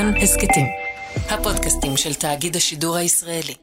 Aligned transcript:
כאן 0.00 0.16
הסכתים, 0.22 0.66
הפודקאסטים 1.30 1.96
של 1.96 2.14
תאגיד 2.14 2.56
השידור 2.56 2.96
הישראלי. 2.96 3.54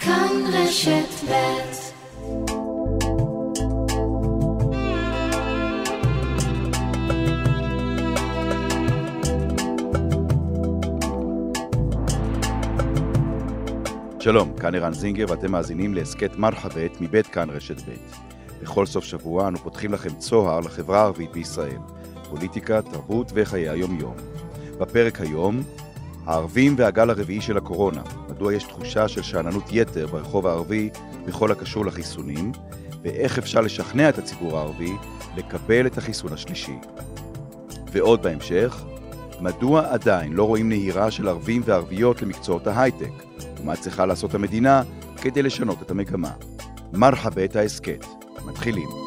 כאן 0.00 0.28
רשת 0.52 1.30
ב' 1.30 1.34
שלום, 14.20 14.56
כאן 14.60 14.74
ערן 14.74 14.92
זינגר 14.92 15.24
ואתם 15.28 15.52
מאזינים 15.52 15.94
להסכת 15.94 16.36
מרחבת 16.36 17.00
מבית 17.00 17.26
כאן 17.26 17.50
רשת 17.50 17.80
ב'. 17.80 17.94
בכל 18.62 18.86
סוף 18.86 19.04
שבוע 19.04 19.48
אנו 19.48 19.58
פותחים 19.58 19.92
לכם 19.92 20.14
צוהר 20.18 20.60
לחברה 20.60 21.00
הערבית 21.00 21.32
בישראל, 21.32 21.78
פוליטיקה, 22.30 22.82
תרבות 22.82 23.32
וחיי 23.34 23.68
היום-יום. 23.68 24.33
בפרק 24.80 25.20
היום, 25.20 25.62
הערבים 26.26 26.74
והגל 26.78 27.10
הרביעי 27.10 27.40
של 27.40 27.56
הקורונה, 27.56 28.02
מדוע 28.28 28.54
יש 28.54 28.64
תחושה 28.64 29.08
של 29.08 29.22
שאננות 29.22 29.64
יתר 29.72 30.06
ברחוב 30.06 30.46
הערבי 30.46 30.90
בכל 31.26 31.52
הקשור 31.52 31.86
לחיסונים, 31.86 32.52
ואיך 33.02 33.38
אפשר 33.38 33.60
לשכנע 33.60 34.08
את 34.08 34.18
הציבור 34.18 34.58
הערבי 34.58 34.92
לקבל 35.36 35.86
את 35.86 35.98
החיסון 35.98 36.32
השלישי. 36.32 36.76
ועוד 37.92 38.22
בהמשך, 38.22 38.84
מדוע 39.40 39.86
עדיין 39.90 40.32
לא 40.32 40.44
רואים 40.44 40.68
נהירה 40.68 41.10
של 41.10 41.28
ערבים 41.28 41.62
וערביות 41.64 42.22
למקצועות 42.22 42.66
ההייטק, 42.66 43.12
ומה 43.60 43.76
צריכה 43.76 44.06
לעשות 44.06 44.34
המדינה 44.34 44.82
כדי 45.22 45.42
לשנות 45.42 45.82
את 45.82 45.90
המגמה. 45.90 46.30
מרחבה 46.92 47.44
את 47.44 47.56
ההסכת. 47.56 48.06
מתחילים. 48.46 49.03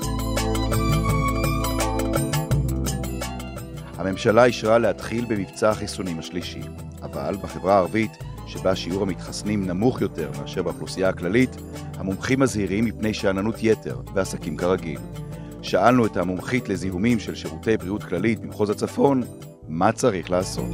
הממשלה 4.08 4.46
אישרה 4.46 4.78
להתחיל 4.78 5.26
במבצע 5.26 5.70
החיסונים 5.70 6.20
השלישי, 6.20 6.62
אבל 7.02 7.36
בחברה 7.42 7.74
הערבית, 7.74 8.12
שבה 8.48 8.76
שיעור 8.76 9.04
המתחסנים 9.04 9.68
נמוך 9.68 10.02
יותר 10.02 10.31
מאשר 10.42 10.64
באוכלוסייה 10.64 11.09
הכללית, 11.09 11.58
המומחים 11.98 12.40
מזהירים 12.40 12.86
מפני 12.86 13.14
שאננות 13.14 13.56
יתר 13.59 14.00
ועסקים 14.14 14.58
כרגיל. 14.58 15.00
שאלנו 15.62 16.06
את 16.06 16.18
המומחית 16.18 16.70
לזיהומים 16.70 17.20
של 17.20 17.36
שירותי 17.36 17.78
בריאות 17.78 18.04
כללית 18.04 18.40
במחוז 18.40 18.70
הצפון, 18.70 19.23
מה 19.68 19.92
צריך 19.92 20.31
לעשות. 20.31 20.70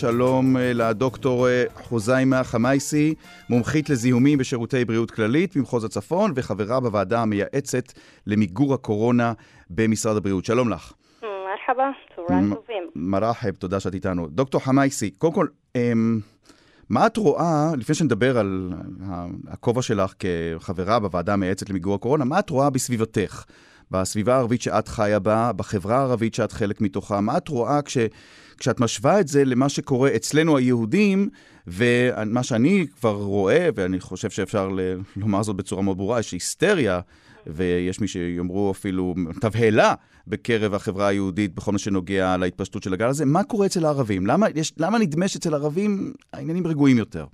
שלום 0.00 0.56
אה, 0.56 0.72
לדוקטור 0.72 1.48
אה, 1.48 1.64
חוזיימה 1.74 2.44
חמייסי, 2.44 3.14
מומחית 3.50 3.90
לזיהומים 3.90 4.38
בשירותי 4.38 4.84
בריאות 4.84 5.10
כללית 5.10 5.56
במחוז 5.56 5.84
הצפון 5.84 6.32
וחברה 6.34 6.80
בוועדה 6.80 7.22
המייעצת 7.22 7.84
למיגור 8.26 8.74
הקורונה 8.74 9.32
במשרד 9.70 10.16
הבריאות. 10.16 10.44
שלום 10.44 10.68
לך. 10.68 10.92
מרחבה, 11.22 11.90
צהריים 12.16 12.54
טובים. 12.54 12.82
מרחב, 12.96 13.50
תודה 13.50 13.80
שאת 13.80 13.94
איתנו. 13.94 14.26
דוקטור 14.26 14.60
חמייסי, 14.60 15.10
קודם 15.10 15.32
כל, 15.32 15.46
אמ, 15.76 16.20
מה 16.90 17.06
את 17.06 17.16
רואה, 17.16 17.70
לפני 17.76 17.94
שנדבר 17.94 18.38
על 18.38 18.72
הכובע 19.48 19.82
שלך 19.82 20.14
כחברה 20.18 20.98
בוועדה 20.98 21.32
המייעצת 21.32 21.70
למיגור 21.70 21.94
הקורונה, 21.94 22.24
מה 22.24 22.38
את 22.38 22.50
רואה 22.50 22.70
בסביבתך? 22.70 23.44
בסביבה 23.90 24.34
הערבית 24.34 24.62
שאת 24.62 24.88
חיה 24.88 25.18
בה, 25.18 25.52
בחברה 25.52 25.96
הערבית 25.96 26.34
שאת 26.34 26.52
חלק 26.52 26.80
מתוכה, 26.80 27.20
מה 27.20 27.36
את 27.36 27.48
רואה 27.48 27.82
כש... 27.82 27.98
כשאת 28.60 28.80
משווה 28.80 29.20
את 29.20 29.28
זה 29.28 29.44
למה 29.44 29.68
שקורה 29.68 30.16
אצלנו 30.16 30.56
היהודים, 30.56 31.28
ומה 31.66 32.42
שאני 32.42 32.86
כבר 33.00 33.14
רואה, 33.14 33.68
ואני 33.74 34.00
חושב 34.00 34.30
שאפשר 34.30 34.70
לומר 35.16 35.42
זאת 35.42 35.56
בצורה 35.56 35.82
מאוד 35.82 35.96
ברורה, 35.96 36.20
יש 36.20 36.32
היסטריה, 36.32 37.00
ויש 37.46 38.00
מי 38.00 38.08
שיאמרו 38.08 38.70
אפילו 38.70 39.14
תבהלה 39.40 39.94
בקרב 40.26 40.74
החברה 40.74 41.08
היהודית 41.08 41.54
בכל 41.54 41.72
מה 41.72 41.78
שנוגע 41.78 42.36
להתפשטות 42.36 42.82
של 42.82 42.92
הגל 42.92 43.06
הזה. 43.06 43.24
מה 43.24 43.44
קורה 43.44 43.66
אצל 43.66 43.84
הערבים? 43.84 44.26
למה, 44.26 44.46
יש, 44.54 44.72
למה 44.78 44.98
נדמה 44.98 45.28
שאצל 45.28 45.54
הערבים 45.54 46.12
העניינים 46.32 46.66
רגועים 46.66 46.98
יותר? 46.98 47.26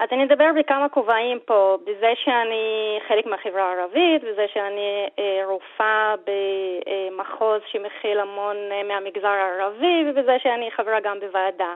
אז 0.00 0.08
אני 0.12 0.24
אדבר 0.24 0.50
בכמה 0.58 0.88
כובעים 0.88 1.38
פה, 1.44 1.78
בזה 1.84 2.12
שאני 2.24 2.98
חלק 3.08 3.26
מהחברה 3.26 3.62
הערבית, 3.62 4.24
בזה 4.24 4.46
שאני 4.52 5.08
אה, 5.18 5.42
רופאה 5.44 6.14
במחוז 6.26 7.60
שמכיל 7.66 8.20
המון 8.20 8.56
אה, 8.72 8.82
מהמגזר 8.82 9.28
הערבי, 9.28 10.04
ובזה 10.06 10.36
שאני 10.42 10.70
חברה 10.70 11.00
גם 11.00 11.20
בוועדה. 11.20 11.74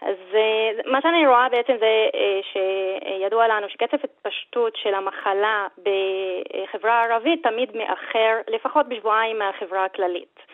אז 0.00 0.16
אה, 0.34 0.70
מה 0.86 1.02
שאני 1.02 1.26
רואה 1.26 1.48
בעצם 1.48 1.76
זה 1.78 2.08
שידוע 2.52 3.48
לנו 3.48 3.68
שקצב 3.68 3.96
התפשטות 4.04 4.76
של 4.76 4.94
המחלה 4.94 5.66
בחברה 5.78 6.92
הערבית 6.92 7.42
תמיד 7.42 7.76
מאחר 7.76 8.36
לפחות 8.48 8.88
בשבועיים 8.88 9.38
מהחברה 9.38 9.84
הכללית. 9.84 10.47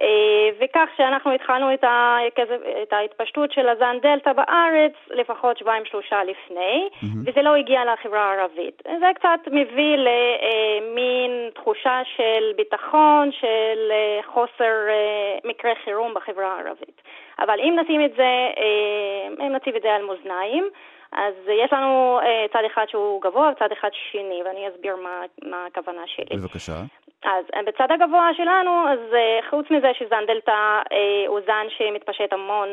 אה, 0.00 0.48
וכך 0.60 0.88
שאנחנו 0.96 1.32
התחלנו 1.32 1.74
את, 1.74 1.84
ה, 1.84 2.16
את 2.82 2.92
ההתפשטות 2.92 3.52
של 3.52 3.68
הזן 3.68 3.96
דלתא 4.02 4.32
בארץ 4.32 4.92
לפחות 5.10 5.58
שבועיים 5.58 5.84
שלושה 5.84 6.24
לפני, 6.24 6.88
mm-hmm. 6.92 7.06
וזה 7.26 7.42
לא 7.42 7.54
הגיע 7.54 7.80
לחברה 7.92 8.20
הערבית. 8.20 8.82
זה 9.00 9.06
קצת 9.14 9.40
מביא 9.46 9.96
למין 9.96 11.30
אה, 11.30 11.50
תחושה 11.54 12.00
של 12.16 12.52
ביטחון, 12.56 13.32
של 13.32 13.90
אה, 13.90 14.20
חוסר 14.26 14.74
מקרה 15.44 15.72
חירום 15.84 16.14
בחברה 16.14 16.46
הערבית. 16.46 17.02
אבל 17.38 17.60
אם 17.60 17.78
נשים 17.84 18.04
את 18.04 18.12
זה, 18.16 18.48
אם 19.40 19.52
נציב 19.52 19.74
את 19.74 19.82
זה 19.82 19.94
על 19.94 20.02
מאזניים, 20.02 20.68
אז 21.12 21.34
יש 21.64 21.72
לנו 21.72 22.20
צד 22.52 22.62
אחד 22.66 22.84
שהוא 22.88 23.22
גבוה 23.22 23.50
וצד 23.56 23.72
אחד 23.72 23.88
שני, 24.10 24.42
ואני 24.44 24.68
אסביר 24.68 24.96
מה, 24.96 25.22
מה 25.42 25.66
הכוונה 25.66 26.02
שלי. 26.06 26.36
בבקשה. 26.36 26.72
אז 27.24 27.44
אה, 27.54 27.62
בצד 27.62 27.92
הגבוה 27.92 28.30
שלנו, 28.36 28.88
אז 28.88 28.98
אה, 29.14 29.38
חוץ 29.50 29.70
מזה 29.70 29.88
שזן 29.94 30.26
דלתא 30.26 30.82
אה, 30.92 31.24
הוא 31.26 31.40
זן 31.46 31.66
שמתפשט 31.68 32.32
המון 32.32 32.68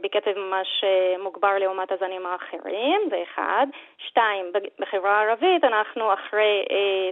בקצב 0.00 0.38
ממש 0.38 0.84
מוגבר 1.18 1.58
לעומת 1.58 1.92
הזנים 1.92 2.26
האחרים, 2.26 3.00
זה 3.10 3.22
אחד. 3.22 3.66
שתיים, 3.98 4.52
בחברה 4.78 5.20
הערבית 5.20 5.64
אנחנו 5.64 6.12
אחרי 6.12 6.64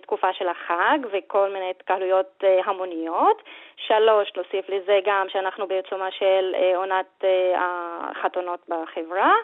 תקופה 0.02 0.32
של 0.32 0.48
החג 0.48 0.98
וכל 1.12 1.50
מיני 1.52 1.70
התקהלויות 1.70 2.44
המוניות. 2.64 3.42
שלוש, 3.76 4.32
נוסיף 4.36 4.68
לזה 4.68 4.98
גם 5.04 5.26
שאנחנו 5.28 5.66
בעיצומה 5.66 6.10
של 6.10 6.54
עונת 6.76 7.24
החתונות 7.56 8.60
בחברה. 8.68 9.34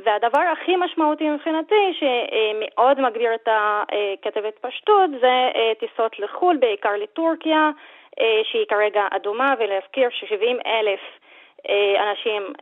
והדבר 0.00 0.40
הכי 0.52 0.76
משמעותי 0.76 1.30
מבחינתי, 1.30 1.92
שמאוד 1.92 3.00
מגביר 3.00 3.34
את 3.34 3.48
קצב 4.20 4.44
ההתפשטות, 4.44 5.10
זה 5.20 5.50
טיסות 5.78 6.18
לחו"ל, 6.18 6.56
בעיקר 6.56 6.92
לטורקיה, 6.96 7.70
שהיא 8.42 8.66
כרגע 8.68 9.06
אדומה, 9.10 9.54
ולהזכיר 9.58 10.08
ש-70 10.10 10.66
אלף 10.66 11.00
אנשים 11.98 12.52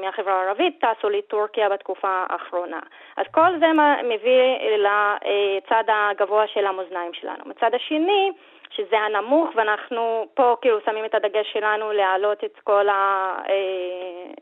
מהחברה 0.00 0.42
הערבית 0.42 0.84
טסו 0.84 1.10
לטורקיה 1.10 1.68
בתקופה 1.68 2.24
האחרונה. 2.28 2.80
אז 3.16 3.26
כל 3.30 3.58
זה 3.58 3.66
מביא 4.04 4.42
לצד 4.76 5.84
הגבוה 5.88 6.46
של 6.46 6.66
המאזניים 6.66 7.14
שלנו. 7.14 7.44
מצד 7.46 7.74
השני, 7.74 8.30
שזה 8.70 8.98
הנמוך, 8.98 9.48
ואנחנו 9.54 10.26
פה 10.34 10.56
כאילו 10.60 10.78
שמים 10.84 11.04
את 11.04 11.14
הדגש 11.14 11.52
שלנו 11.52 11.92
להעלות 11.92 12.44
את 12.44 12.58
כל 12.64 12.88
ה... 12.88 12.92
אה, 13.48 13.54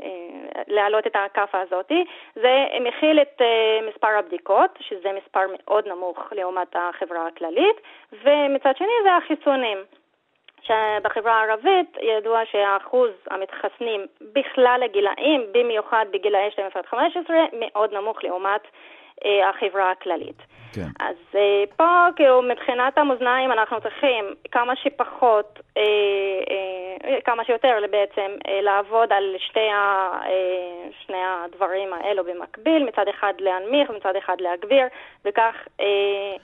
אה, 0.00 0.62
להעלות 0.66 1.06
את 1.06 1.16
הכאפה 1.16 1.60
הזאתי. 1.60 2.04
זה 2.34 2.66
מכיל 2.80 3.22
את 3.22 3.42
אה, 3.42 3.88
מספר 3.88 4.08
הבדיקות, 4.08 4.70
שזה 4.80 5.08
מספר 5.12 5.40
מאוד 5.52 5.88
נמוך 5.88 6.18
לעומת 6.32 6.76
החברה 6.76 7.26
הכללית, 7.26 7.76
ומצד 8.12 8.76
שני 8.76 8.94
זה 9.02 9.16
החיסונים. 9.16 9.78
שבחברה 10.62 11.32
הערבית 11.32 11.96
ידוע 12.02 12.40
שאחוז 12.44 13.10
המתחסנים 13.30 14.06
בכלל 14.20 14.80
הגילאים, 14.84 15.46
במיוחד 15.52 16.06
בגילאי 16.10 16.50
12 16.50 16.82
15, 16.82 17.36
מאוד 17.52 17.94
נמוך 17.94 18.24
לעומת 18.24 18.60
החברה 19.24 19.90
הכללית. 19.90 20.42
כן. 20.72 20.88
אז 21.00 21.16
אה, 21.34 21.64
פה, 21.76 22.06
כאילו, 22.16 22.42
מבחינת 22.42 22.98
המאזניים 22.98 23.52
אנחנו 23.52 23.80
צריכים 23.80 24.24
כמה 24.52 24.72
שפחות, 24.76 25.58
אה, 25.76 25.82
אה, 27.04 27.18
כמה 27.24 27.44
שיותר 27.44 27.68
בעצם, 27.90 28.30
אה, 28.48 28.60
לעבוד 28.62 29.12
על 29.12 29.24
שתי 29.48 29.68
ה, 29.70 30.10
אה, 30.24 30.90
שני 31.06 31.22
הדברים 31.44 31.88
האלו 31.92 32.24
במקביל, 32.24 32.84
מצד 32.88 33.04
אחד 33.10 33.32
להנמיך 33.38 33.90
ומצד 33.90 34.12
אחד 34.24 34.36
להגביר, 34.40 34.86
וכך 35.24 35.54
אה, 35.80 35.86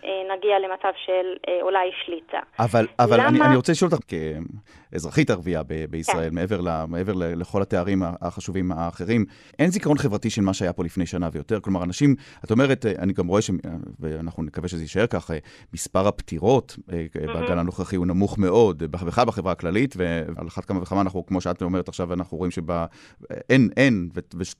אה, 0.05 0.37
נגיע 0.37 0.59
למצב 0.59 0.93
של 1.07 1.27
אה, 1.49 1.59
אולי 1.63 1.91
שליטה. 2.05 2.41
אבל, 2.59 2.87
אבל 2.99 3.17
למה... 3.17 3.29
אני, 3.29 3.41
אני 3.41 3.57
רוצה 3.57 3.73
לשאול 3.73 3.91
אותך, 3.93 4.05
כאזרחית 4.95 5.31
ערבייה 5.31 5.63
ב- 5.63 5.85
בישראל, 5.91 6.29
כן. 6.31 6.35
מעבר, 6.35 6.61
ל, 6.61 6.85
מעבר 6.89 7.13
ל, 7.13 7.41
לכל 7.41 7.63
התארים 7.63 8.03
החשובים 8.21 8.73
האחרים, 8.73 9.25
אין 9.59 9.71
זיכרון 9.71 9.99
חברתי 9.99 10.31
של 10.31 10.43
מה 10.43 10.55
שהיה 10.55 10.73
פה 10.73 10.85
לפני 10.85 11.07
שנה 11.07 11.29
ויותר? 11.33 11.61
כלומר, 11.61 11.85
אנשים, 11.85 12.15
את 12.45 12.51
אומרת, 12.51 12.87
אה, 12.87 12.93
אני 12.99 13.13
גם 13.13 13.27
רואה 13.27 13.43
ש... 13.43 13.51
ואנחנו 14.01 14.43
נקווה 14.43 14.69
שזה 14.69 14.83
יישאר 14.83 15.07
כך, 15.07 15.31
מספר 15.73 16.09
הפטירות 16.09 16.77
mm-hmm. 16.79 16.93
בגל 17.19 17.59
הנוכחי 17.59 17.97
הוא 17.97 18.07
נמוך 18.07 18.39
מאוד, 18.39 18.79
בכלל 18.79 19.25
בחברה 19.25 19.53
הכללית 19.53 19.95
ועל 19.97 20.49
אחת 20.49 20.65
כמה 20.65 20.83
וכמה 20.83 21.01
אנחנו, 21.01 21.27
כמו 21.27 21.41
שאת 21.41 21.63
אומרת 21.63 21.89
עכשיו, 21.89 22.13
אנחנו 22.13 22.39
רואים 22.39 22.51
שאין, 22.51 23.71
אין, 23.77 24.09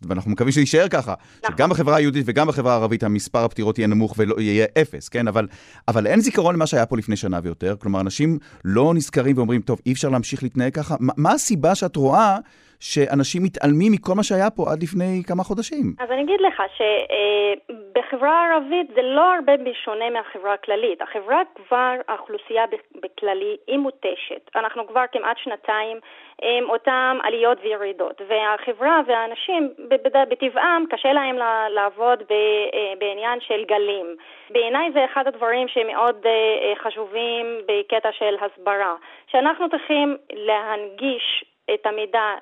ואנחנו 0.03 0.31
מקווים 0.31 0.53
שיישאר 0.53 0.89
ככה, 0.89 1.15
נכון. 1.45 1.57
שגם 1.57 1.71
בחברה 1.71 1.97
היהודית 1.97 2.25
וגם 2.29 2.47
בחברה 2.47 2.73
הערבית 2.73 3.03
המספר 3.03 3.45
הפטירות 3.45 3.79
יהיה 3.79 3.89
נמוך 3.89 4.15
ויהיה 4.19 4.67
אפס, 4.83 5.09
כן? 5.09 5.29
אבל, 5.29 5.47
אבל 5.89 6.07
אין 6.07 6.21
זיכרון 6.21 6.55
למה 6.55 6.67
שהיה 6.67 6.87
פה 6.87 6.97
לפני 6.97 7.17
שנה 7.17 7.41
ויותר, 7.43 7.77
כלומר, 7.79 8.01
אנשים 8.01 8.39
לא 8.65 8.95
נזכרים 8.95 9.37
ואומרים, 9.37 9.61
טוב, 9.61 9.81
אי 9.87 9.93
אפשר 9.93 10.09
להמשיך 10.09 10.24
להתנהג 10.43 10.75
ככה. 10.75 10.97
מה 11.01 11.33
הסיבה 11.33 11.75
שאת 11.75 11.97
רואה 11.97 12.39
שאנשים 12.93 13.43
מתעלמים 13.43 13.93
מכל 13.93 14.15
מה 14.17 14.23
שהיה 14.23 14.51
פה 14.57 14.63
עד 14.71 14.83
לפני 14.83 15.23
כמה 15.29 15.43
חודשים. 15.43 15.87
אז 16.01 16.11
אני 16.11 16.23
אגיד 16.23 16.41
לך 16.41 16.63
שבחברה 16.77 18.33
הערבית 18.41 18.87
זה 18.95 19.03
לא 19.03 19.35
הרבה 19.35 19.57
בשונה 19.57 20.11
מהחברה 20.11 20.55
הכללית. 20.55 21.03
החברה 21.03 21.43
כבר, 21.55 21.95
האוכלוסייה 22.09 22.65
בכללי 23.03 23.57
היא 23.67 23.79
מותשת. 23.79 24.51
אנחנו 24.57 24.87
כבר 24.87 25.05
כמעט 25.13 25.39
שנתיים 25.39 25.97
עם 26.43 26.71
אותן 26.71 27.19
עליות 27.23 27.59
וירידות, 27.63 28.23
והחברה 28.29 29.01
והאנשים 29.07 29.71
בטבעם 30.29 30.85
קשה 30.91 31.13
להם 31.13 31.37
לעבוד 31.75 32.23
בעניין 32.99 33.39
של 33.41 33.65
גלים. 33.65 34.07
בעיניי 34.51 34.93
זה 34.93 35.05
אחד 35.05 35.27
הדברים 35.27 35.69
שמאוד 35.69 36.17
אה, 36.27 36.73
חשובים 36.83 37.47
בקטע 37.69 38.09
של 38.13 38.35
הסברה, 38.41 38.95
שאנחנו 39.27 39.71
צריכים 39.71 40.17
להנגיש 40.33 41.45
את 41.75 41.87
המידע 41.87 42.35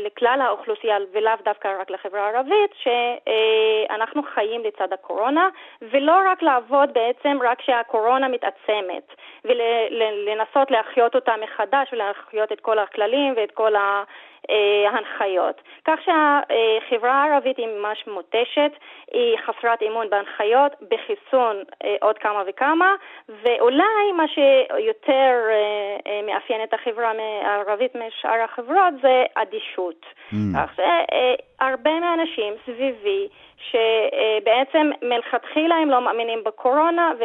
לכלל 0.00 0.40
האוכלוסייה 0.40 0.96
ולאו 1.12 1.32
דווקא 1.44 1.68
רק 1.80 1.90
לחברה 1.90 2.26
הערבית, 2.26 2.70
שאנחנו 2.82 4.22
חיים 4.34 4.64
לצד 4.64 4.92
הקורונה, 4.92 5.48
ולא 5.82 6.14
רק 6.26 6.42
לעבוד 6.42 6.92
בעצם 6.92 7.38
רק 7.42 7.58
כשהקורונה 7.58 8.28
מתעצמת, 8.28 9.14
ולנסות 9.44 10.70
להחיות 10.70 11.14
אותה 11.14 11.34
מחדש 11.42 11.92
ולהחיות 11.92 12.52
את 12.52 12.60
כל 12.60 12.78
הכללים 12.78 13.34
ואת 13.36 13.50
כל 13.50 13.76
ה... 13.76 14.02
ההנחיות. 14.90 15.62
כך 15.84 15.98
שהחברה 16.04 17.22
הערבית 17.22 17.56
היא 17.58 17.66
ממש 17.66 18.04
מותשת, 18.06 18.72
היא 19.12 19.36
חסרת 19.46 19.82
אמון 19.82 20.10
בהנחיות, 20.10 20.72
בחיסון 20.90 21.56
אה, 21.84 21.96
עוד 22.00 22.18
כמה 22.18 22.42
וכמה, 22.46 22.94
ואולי 23.28 24.12
מה 24.16 24.28
שיותר 24.28 25.32
אה, 25.50 25.96
אה, 26.06 26.20
מאפיין 26.26 26.62
את 26.62 26.74
החברה 26.74 27.12
הערבית 27.44 27.94
משאר 27.94 28.44
החברות 28.44 28.94
זה 29.02 29.24
אדישות. 29.34 30.06
Mm. 30.32 30.34
כך 30.56 30.70
שהרבה 30.76 32.00
מהאנשים 32.00 32.54
סביבי 32.64 33.28
שבעצם 33.56 34.90
מלכתחילה 35.02 35.74
הם 35.74 35.90
לא 35.90 36.00
מאמינים 36.00 36.44
בקורונה 36.44 37.12
ו... 37.18 37.24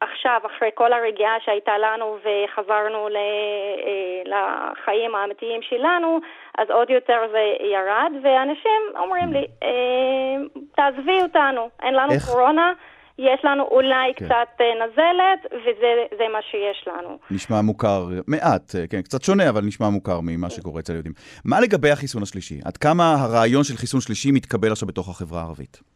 עכשיו, 0.00 0.40
אחרי 0.46 0.68
כל 0.74 0.92
הרגיעה 0.92 1.34
שהייתה 1.44 1.78
לנו 1.78 2.16
וחזרנו 2.24 3.08
אה, 3.08 4.22
לחיים 4.32 5.14
האמיתיים 5.14 5.62
שלנו, 5.62 6.20
אז 6.58 6.70
עוד 6.70 6.90
יותר 6.90 7.18
זה 7.32 7.44
ירד, 7.74 8.12
ואנשים 8.22 8.80
אומרים 8.96 9.32
לי, 9.32 9.44
אה, 9.62 10.36
תעזבי 10.76 11.22
אותנו, 11.22 11.68
אין 11.82 11.94
לנו 11.94 12.12
איך? 12.12 12.26
קורונה. 12.26 12.72
יש 13.18 13.40
לנו 13.44 13.64
אולי 13.64 14.12
כן. 14.16 14.24
קצת 14.24 14.60
אה, 14.60 14.66
נזלת, 14.86 15.62
וזה 15.64 16.24
מה 16.32 16.38
שיש 16.50 16.88
לנו. 16.88 17.18
נשמע 17.30 17.60
מוכר, 17.60 18.06
מעט, 18.26 18.74
כן, 18.90 19.02
קצת 19.02 19.22
שונה, 19.22 19.48
אבל 19.48 19.62
נשמע 19.64 19.88
מוכר 19.88 20.20
ממה 20.22 20.50
שקורה 20.50 20.80
אצל 20.80 20.92
היהודים. 20.92 21.12
מה 21.44 21.60
לגבי 21.60 21.90
החיסון 21.90 22.22
השלישי? 22.22 22.60
עד 22.64 22.76
כמה 22.76 23.14
הרעיון 23.14 23.64
של 23.64 23.76
חיסון 23.76 24.00
שלישי 24.00 24.30
מתקבל 24.30 24.72
עכשיו 24.72 24.88
בתוך 24.88 25.08
החברה 25.08 25.40
הערבית? 25.40 25.89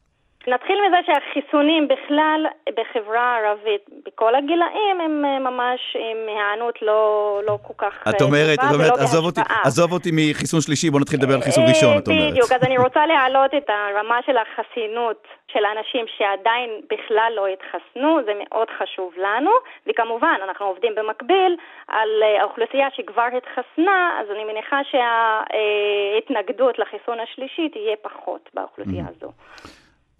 נתחיל 0.47 0.79
מזה 0.87 0.97
שהחיסונים 1.07 1.89
בכלל 1.89 2.47
בחברה 2.77 3.21
הערבית, 3.21 3.81
בכל 4.07 4.35
הגילאים, 4.35 5.01
הם 5.05 5.25
אה, 5.25 5.39
ממש 5.39 5.97
עם 5.97 6.29
היענות 6.29 6.83
לא, 6.83 7.41
לא 7.47 7.59
כל 7.63 7.75
כך 7.79 7.95
את 8.09 8.23
אומרת, 8.23 8.59
את 8.59 8.75
אומרת, 8.75 8.93
עזוב 8.99 9.25
אותי, 9.25 9.41
עזוב 9.65 9.93
אותי 9.93 10.11
מחיסון 10.13 10.61
שלישי, 10.61 10.91
בוא 10.91 11.01
נתחיל 11.01 11.19
לדבר 11.19 11.35
על 11.35 11.41
חיסון 11.41 11.65
ראשון, 11.69 11.99
את 11.99 12.09
אומרת. 12.09 12.31
בדיוק, 12.33 12.53
אז 12.53 12.63
אני 12.63 12.79
רוצה 12.79 13.07
להעלות 13.07 13.55
את 13.55 13.71
הרמה 13.71 14.19
של 14.27 14.37
החסינות 14.37 15.27
של 15.53 15.65
האנשים 15.65 16.05
שעדיין 16.17 16.71
בכלל 16.91 17.33
לא 17.37 17.47
התחסנו, 17.47 18.21
זה 18.25 18.33
מאוד 18.43 18.69
חשוב 18.79 19.13
לנו, 19.17 19.51
וכמובן, 19.87 20.37
אנחנו 20.45 20.67
עובדים 20.67 20.93
במקביל 20.95 21.57
על 21.89 22.09
אה, 22.23 22.41
האוכלוסייה 22.41 22.89
שכבר 22.97 23.29
התחסנה, 23.37 24.21
אז 24.21 24.27
אני 24.31 24.45
מניחה 24.45 24.81
שההתנגדות 24.91 26.79
לחיסון 26.79 27.21
השלישי 27.21 27.69
תהיה 27.69 27.97
פחות 28.03 28.51
באוכלוסייה 28.55 29.05
הזו. 29.17 29.33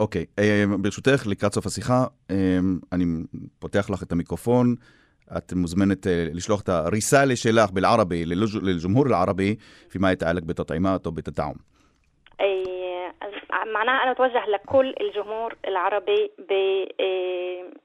אוקיי, 0.00 0.24
אה, 0.38 0.64
ברשותך, 0.80 1.26
לקראת 1.26 1.54
סוף 1.54 1.66
השיחה, 1.66 2.06
אה, 2.30 2.58
אני 2.92 3.04
פותח 3.58 3.90
לך 3.90 4.02
את 4.02 4.12
המיקרופון. 4.12 4.74
את 5.36 5.52
מוזמנת 5.52 6.06
אה, 6.06 6.28
לשלוח 6.32 6.60
את 6.60 6.68
הריסאלה 6.68 7.36
שלך 7.36 7.70
בערבי 7.70 8.24
ללג'מהור 8.26 9.06
العربي 9.06 9.56
فيما 9.88 10.12
يتعلق 10.12 10.42
بالتطعيمات 10.42 11.06
وبالتدعم. 11.06 11.54
معناها 13.63 14.03
أنا 14.03 14.11
أتوجه 14.11 14.45
لكل 14.45 14.95
الجمهور 15.01 15.55
العربي 15.67 16.31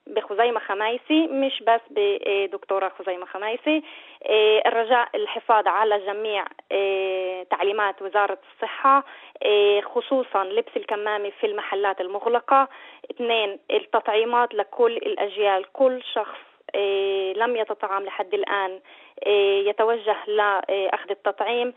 بخزيمة 0.06 0.60
خمايسي 0.60 1.26
مش 1.26 1.62
بس 1.66 1.80
بدكتورة 1.90 2.92
خزيمة 2.98 3.26
خمايسي 3.26 3.82
الرجاء 4.66 5.08
الحفاظ 5.14 5.66
على 5.66 5.98
جميع 6.06 6.44
تعليمات 7.50 8.02
وزارة 8.02 8.38
الصحة 8.54 9.04
خصوصا 9.94 10.44
لبس 10.44 10.76
الكمامة 10.76 11.30
في 11.40 11.46
المحلات 11.46 12.00
المغلقة. 12.00 12.68
اثنين 13.10 13.58
التطعيمات 13.70 14.54
لكل 14.54 14.96
الأجيال. 14.96 15.64
كل 15.72 16.02
شخص 16.14 16.38
لم 17.36 17.56
يتطعم 17.56 18.02
لحد 18.04 18.34
الآن 18.34 18.80
يتوجه 19.66 20.16
لأخذ 20.26 21.10
التطعيم. 21.10 21.74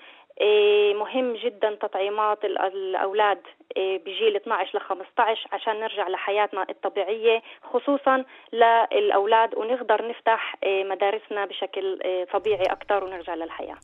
مهم 0.94 1.34
جدا 1.34 1.76
تطعيمات 1.76 2.46
الأولاد 2.46 3.42
بجيل 3.78 4.36
12 4.36 4.78
ل 4.78 4.82
15 4.82 5.48
عشان 5.52 5.80
نرجع 5.80 6.08
لحياتنا 6.08 6.66
الطبيعية 6.70 7.42
خصوصا 7.64 8.26
للأولاد 8.54 9.56
ونقدر 9.56 10.08
نفتح 10.08 10.56
مدارسنا 10.66 11.46
بشكل 11.46 12.00
طبيعي 12.34 12.66
أكثر 12.66 13.04
ونرجع 13.04 13.36
للحياة. 13.36 13.78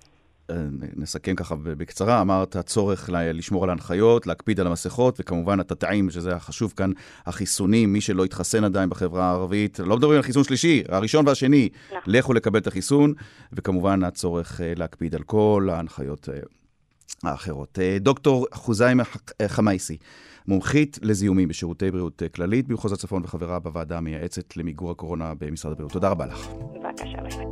נסכם 0.96 1.36
ככה 1.36 1.56
בקצרה, 1.56 2.22
אמרת 2.22 2.56
הצורך 2.56 3.10
לשמור 3.14 3.64
על 3.64 3.70
ההנחיות, 3.70 4.28
להקפיד 4.28 4.60
על 4.60 4.68
המסכות, 4.68 5.20
וכמובן 5.20 5.60
התתאים, 5.60 6.10
שזה 6.10 6.36
החשוב 6.36 6.74
כאן, 6.78 6.92
החיסונים, 7.26 7.94
מי 7.94 8.02
שלא 8.02 8.26
התחסן 8.26 8.64
עדיין 8.64 8.90
בחברה 8.90 9.26
הערבית, 9.30 9.80
לא 9.80 9.98
מדברים 9.98 10.18
על 10.18 10.22
חיסון 10.22 10.44
שלישי, 10.44 10.84
הראשון 10.90 11.28
והשני, 11.28 11.70
נכון. 11.88 12.00
לכו 12.06 12.34
לקבל 12.34 12.60
את 12.60 12.68
החיסון, 12.68 13.14
וכמובן 13.54 14.04
הצורך 14.04 14.62
אה, 14.62 14.74
להקפיד 14.76 15.16
על 15.16 15.24
כל 15.24 15.70
ההנחיות 15.72 16.30
אה, 16.30 16.40
האחרות. 17.24 17.80
אה, 17.80 17.98
דוקטור 18.00 18.48
חוזיימה 18.54 19.04
חמייסי, 19.48 19.98
מומחית 20.48 21.00
לזיהומים 21.02 21.48
בשירותי 21.48 21.92
בריאות 21.92 22.24
כללית 22.36 22.68
במחוז 22.68 22.94
הצפון 22.94 23.24
וחברה 23.26 23.60
בוועדה 23.60 23.98
המייעצת 23.98 24.58
למיגור 24.58 24.92
הקורונה 24.92 25.34
במשרד 25.40 25.72
הבריאות. 25.72 25.92
תודה 25.92 26.10
רבה 26.10 26.26
לך. 26.26 26.48
בבקשה. 26.48 27.49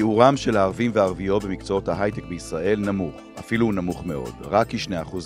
שיעורם 0.00 0.36
של 0.36 0.56
הערבים 0.56 0.90
והערביות 0.94 1.44
במקצועות 1.44 1.88
ההייטק 1.88 2.24
בישראל 2.24 2.80
נמוך, 2.80 3.14
אפילו 3.38 3.72
נמוך 3.72 4.06
מאוד, 4.06 4.34
רק 4.42 4.70
כ-2%. 4.70 5.16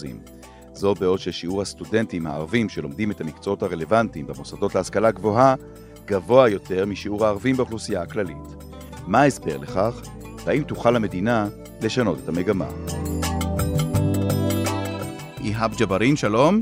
זו 0.72 0.94
בעוד 0.94 1.18
ששיעור 1.18 1.62
הסטודנטים 1.62 2.26
הערבים 2.26 2.68
שלומדים 2.68 3.10
את 3.10 3.20
המקצועות 3.20 3.62
הרלוונטיים 3.62 4.26
במוסדות 4.26 4.74
להשכלה 4.74 5.10
גבוהה 5.10 5.54
גבוה 6.04 6.48
יותר 6.48 6.86
משיעור 6.86 7.24
הערבים 7.26 7.56
באוכלוסייה 7.56 8.02
הכללית. 8.02 8.36
מה 9.06 9.20
ההסבר 9.20 9.56
לכך? 9.56 10.02
והאם 10.44 10.62
תוכל 10.62 10.96
המדינה 10.96 11.48
לשנות 11.82 12.18
את 12.24 12.28
המגמה? 12.28 12.68
איהאב 15.44 15.74
ג'בארין, 15.78 16.16
שלום. 16.16 16.60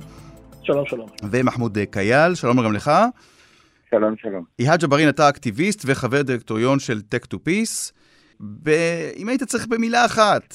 שלום, 0.63 0.87
שלום. 0.87 1.09
ומחמוד 1.31 1.79
קייל, 1.91 2.35
שלום 2.35 2.65
גם 2.65 2.73
לך. 2.73 2.91
שלום, 3.91 4.15
שלום. 4.17 4.45
איהאב 4.59 4.81
ג'בארין, 4.81 5.09
אתה 5.09 5.29
אקטיביסט 5.29 5.83
וחבר 5.87 6.23
דירקטוריון 6.23 6.79
של 6.79 7.01
Tech 7.15 7.27
to 7.35 7.37
Peace. 7.37 8.02
אם 9.17 9.29
היית 9.29 9.43
צריך 9.43 9.67
במילה 9.67 10.05
אחת 10.05 10.55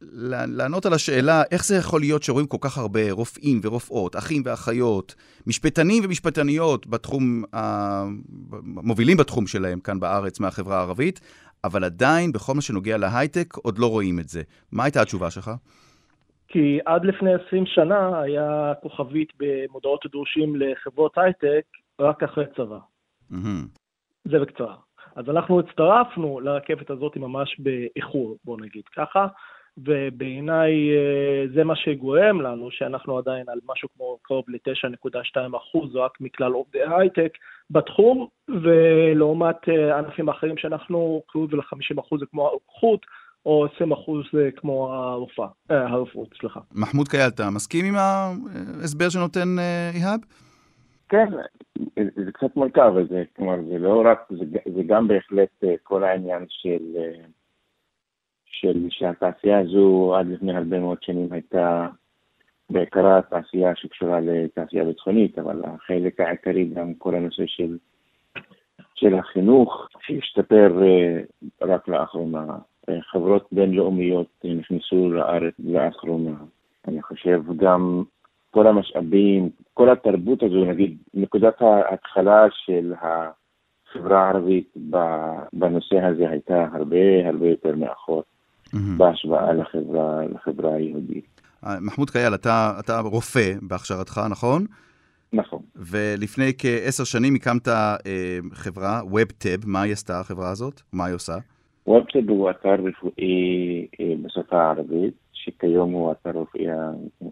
לענות 0.00 0.86
על 0.86 0.92
השאלה 0.92 1.42
איך 1.50 1.64
זה 1.64 1.76
יכול 1.76 2.00
להיות 2.00 2.22
שרואים 2.22 2.46
כל 2.46 2.56
כך 2.60 2.78
הרבה 2.78 3.12
רופאים 3.12 3.60
ורופאות, 3.62 4.16
אחים 4.16 4.42
ואחיות, 4.44 5.14
משפטנים 5.46 6.04
ומשפטניות 6.04 6.86
בתחום, 6.86 7.42
המובילים 7.52 9.16
בתחום 9.16 9.46
שלהם 9.46 9.80
כאן 9.80 10.00
בארץ 10.00 10.40
מהחברה 10.40 10.78
הערבית, 10.78 11.20
אבל 11.64 11.84
עדיין 11.84 12.32
בכל 12.32 12.54
מה 12.54 12.60
שנוגע 12.60 12.96
להייטק 12.96 13.54
עוד 13.54 13.78
לא 13.78 13.86
רואים 13.86 14.20
את 14.20 14.28
זה. 14.28 14.42
מה 14.72 14.84
הייתה 14.84 15.02
התשובה 15.02 15.30
שלך? 15.30 15.50
כי 16.48 16.78
עד 16.86 17.04
לפני 17.04 17.30
20 17.46 17.64
שנה 17.66 18.20
היה 18.20 18.72
כוכבית 18.82 19.28
במודעות 19.38 20.00
דרושים 20.12 20.56
לחברות 20.56 21.18
הייטק 21.18 21.64
רק 22.00 22.22
אחרי 22.22 22.44
צבא. 22.56 22.78
Mm-hmm. 23.32 23.66
זה 24.24 24.38
בקצרה. 24.38 24.85
אז 25.16 25.24
אנחנו 25.28 25.60
הצטרפנו 25.60 26.40
לרכבת 26.40 26.90
הזאת 26.90 27.16
ממש 27.16 27.56
באיחור, 27.58 28.36
בוא 28.44 28.56
נגיד 28.60 28.82
ככה, 28.96 29.26
ובעיניי 29.78 30.72
אה, 30.90 31.44
זה 31.54 31.64
מה 31.64 31.76
שגורם 31.76 32.40
לנו, 32.40 32.68
שאנחנו 32.70 33.18
עדיין 33.18 33.44
על 33.48 33.58
משהו 33.68 33.88
כמו 33.96 34.18
קרוב 34.22 34.44
ל-9.2 34.48 35.56
אחוז, 35.56 35.96
רק 35.96 36.20
מכלל 36.20 36.52
עובדי 36.52 36.78
הייטק 36.98 37.32
בתחום, 37.70 38.26
ולעומת 38.48 39.68
אה, 39.68 39.98
ענפים 39.98 40.28
אחרים 40.28 40.58
שאנחנו 40.58 41.22
קרוב 41.28 41.54
ל-50 41.54 42.00
אחוז 42.00 42.20
זה 42.20 42.26
כמו 42.30 42.46
הרוקחות, 42.46 43.06
או 43.46 43.66
20 43.74 43.92
אחוז 43.92 44.24
כמו 44.56 44.94
הרופאה, 44.94 45.46
הרפאות, 45.70 46.28
סליחה. 46.40 46.60
מחמוד 46.74 47.08
קייל, 47.08 47.28
אתה 47.28 47.50
מסכים 47.50 47.84
עם 47.84 47.94
ההסבר 47.96 49.08
שנותן 49.08 49.56
איהאב? 49.94 50.20
כן, 51.08 51.26
זה 51.96 52.32
קצת 52.32 52.56
מורכב, 52.56 52.92
זה, 53.08 53.24
כלומר, 53.36 53.56
זה 53.68 53.78
לא 53.78 54.02
רק, 54.06 54.28
זה, 54.30 54.44
זה 54.74 54.82
גם 54.86 55.08
בהחלט 55.08 55.64
כל 55.82 56.04
העניין 56.04 56.44
של 56.48 56.96
של 58.60 58.86
שהתעשייה 58.90 59.58
הזו 59.58 60.14
עד 60.18 60.26
לפני 60.26 60.56
הרבה 60.56 60.78
מאוד 60.78 61.02
שנים 61.02 61.32
הייתה 61.32 61.86
בעיקרה 62.70 63.22
תעשייה 63.22 63.76
שקשורה 63.76 64.20
לתעשייה 64.20 64.84
ביטחונית, 64.84 65.38
אבל 65.38 65.62
החלק 65.64 66.20
העיקרי 66.20 66.64
גם 66.64 66.94
כל 66.94 67.14
הנושא 67.14 67.42
של, 67.46 67.78
של 68.94 69.14
החינוך 69.14 69.88
שהשתפר 70.00 70.82
אה, 70.82 71.20
רק 71.62 71.88
לאחרונה. 71.88 72.46
חברות 73.00 73.48
בינלאומיות 73.52 74.44
נכנסו 74.44 75.10
לארץ 75.10 75.54
לאחרונה. 75.58 76.34
אני 76.88 77.02
חושב 77.02 77.42
גם 77.56 78.02
כל 78.56 78.66
המשאבים, 78.66 79.50
כל 79.74 79.90
התרבות 79.90 80.42
הזו, 80.42 80.64
נגיד, 80.64 80.96
נקודת 81.14 81.54
ההתחלה 81.60 82.46
של 82.50 82.92
החברה 83.00 84.26
הערבית 84.26 84.74
בנושא 85.52 85.96
הזה 85.96 86.30
הייתה 86.30 86.66
הרבה 86.72 87.28
הרבה 87.28 87.46
יותר 87.48 87.74
מאחור. 87.76 88.22
בהשוואה 88.96 89.52
לחברה, 89.52 90.20
לחברה 90.34 90.74
היהודית. 90.74 91.40
אה, 91.66 91.80
מחמוד 91.80 92.10
קייל, 92.10 92.34
אתה, 92.34 92.72
אתה 92.80 93.00
רופא 93.00 93.52
בהכשרתך, 93.62 94.20
נכון? 94.30 94.64
נכון. 95.32 95.62
ולפני 95.76 96.52
כעשר 96.58 97.04
שנים 97.04 97.34
הקמת 97.34 97.68
אה, 97.68 97.94
חברה, 98.52 99.00
WebTab, 99.00 99.66
מה 99.66 99.82
היא 99.82 99.92
עשתה, 99.92 100.20
החברה 100.20 100.50
הזאת? 100.50 100.80
מה 100.92 101.04
היא 101.04 101.14
עושה? 101.14 101.34
WebTab 101.88 102.28
הוא 102.28 102.50
אתר 102.50 102.74
רפואי 102.74 103.86
אה, 104.00 104.14
בשפה 104.22 104.62
הערבית, 104.62 105.14
שכיום 105.46 105.92
הוא 105.92 106.12
אתר 106.12 106.30
רפואי 106.30 106.66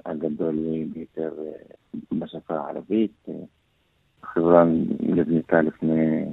הגדול 0.06 0.58
ביותר 0.92 1.30
אה, 1.38 2.00
בשפה 2.12 2.54
הערבית. 2.54 3.12
אה, 3.28 3.34
החברה 4.22 4.64
נבנתה 5.00 5.62
לפני, 5.62 6.24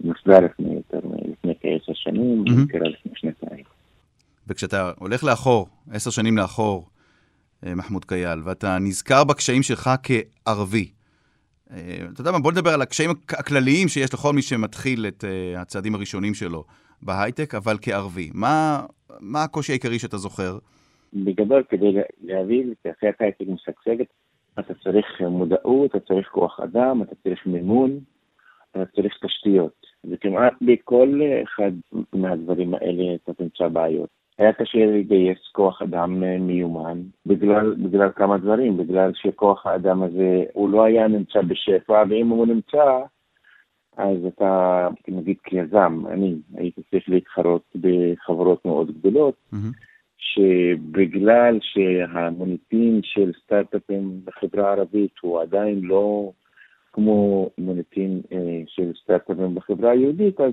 נוסדה 0.00 0.40
לפני 0.40 0.74
יותר, 0.74 1.00
לפני 1.32 1.54
כעשר 1.60 1.92
שנים, 1.94 2.44
mm-hmm. 2.48 2.76
לפני 2.76 3.12
שנתיים. 3.14 3.64
וכשאתה 4.46 4.90
הולך 4.98 5.24
לאחור, 5.24 5.68
עשר 5.90 6.10
שנים 6.10 6.36
לאחור, 6.36 6.88
אה, 7.66 7.74
מחמוד 7.74 8.04
קייל, 8.04 8.40
ואתה 8.44 8.78
נזכר 8.78 9.24
בקשיים 9.24 9.62
שלך 9.62 9.90
כערבי, 10.02 10.90
אתה 12.12 12.20
יודע 12.20 12.30
מה, 12.30 12.38
בוא 12.38 12.52
נדבר 12.52 12.70
על 12.70 12.82
הקשיים 12.82 13.10
הכלליים 13.28 13.88
שיש 13.88 14.14
לכל 14.14 14.32
מי 14.32 14.42
שמתחיל 14.42 15.06
את 15.06 15.24
הצעדים 15.56 15.94
הראשונים 15.94 16.34
שלו 16.34 16.64
בהייטק, 17.02 17.54
אבל 17.54 17.78
כערבי. 17.82 18.30
מה, 18.34 18.82
מה 19.20 19.42
הקושי 19.42 19.72
העיקרי 19.72 19.98
שאתה 19.98 20.16
זוכר? 20.16 20.58
בגדול, 21.14 21.62
כדי 21.68 21.92
להבין 22.22 22.74
תעשיית 22.82 23.20
הייטק 23.20 23.44
משגשגת, 23.48 24.06
אתה 24.58 24.74
צריך 24.74 25.20
מודעות, 25.20 25.90
אתה 25.90 26.00
צריך 26.00 26.28
כוח 26.28 26.60
אדם, 26.60 27.02
אתה 27.02 27.14
צריך 27.14 27.46
מימון, 27.46 27.98
אתה 28.70 28.84
צריך 28.96 29.18
תשתיות. 29.24 29.86
וכמעט 30.10 30.52
בכל 30.62 31.20
אחד 31.42 31.72
מהדברים 32.12 32.74
האלה 32.74 33.14
אתה 33.14 33.34
תמצא 33.34 33.68
בעיות. 33.68 34.08
היה 34.38 34.52
קשה 34.52 34.86
לגייס 34.86 35.38
כוח 35.52 35.82
אדם 35.82 36.22
אה, 36.22 36.38
מיומן 36.38 37.02
בגלל, 37.26 37.74
בגלל 37.74 38.10
כמה 38.16 38.38
דברים, 38.38 38.76
בגלל 38.76 39.12
שכוח 39.14 39.66
האדם 39.66 40.02
הזה 40.02 40.44
הוא 40.52 40.70
לא 40.70 40.84
היה 40.84 41.08
נמצא 41.08 41.40
בשפע, 41.40 42.04
ואם 42.08 42.28
הוא 42.28 42.46
נמצא, 42.46 42.98
אז 43.96 44.16
אתה, 44.26 44.88
נגיד 45.08 45.36
כיזם, 45.44 46.02
אני 46.10 46.34
הייתי 46.54 46.82
צריך 46.90 47.08
להתחרות 47.08 47.62
בחברות 47.76 48.64
מאוד 48.64 48.90
גדולות, 48.90 49.34
mm-hmm. 49.52 49.91
שבגלל 50.22 51.58
שהמוניטין 51.62 53.00
של 53.02 53.32
סטארט-אפים 53.44 54.20
בחברה 54.24 54.68
הערבית 54.68 55.12
הוא 55.20 55.40
עדיין 55.40 55.80
לא 55.80 56.32
כמו 56.92 57.50
מוניטין 57.58 58.20
אה, 58.32 58.62
של 58.66 58.92
סטארט-אפים 59.02 59.54
בחברה 59.54 59.90
היהודית, 59.90 60.40
אז 60.40 60.52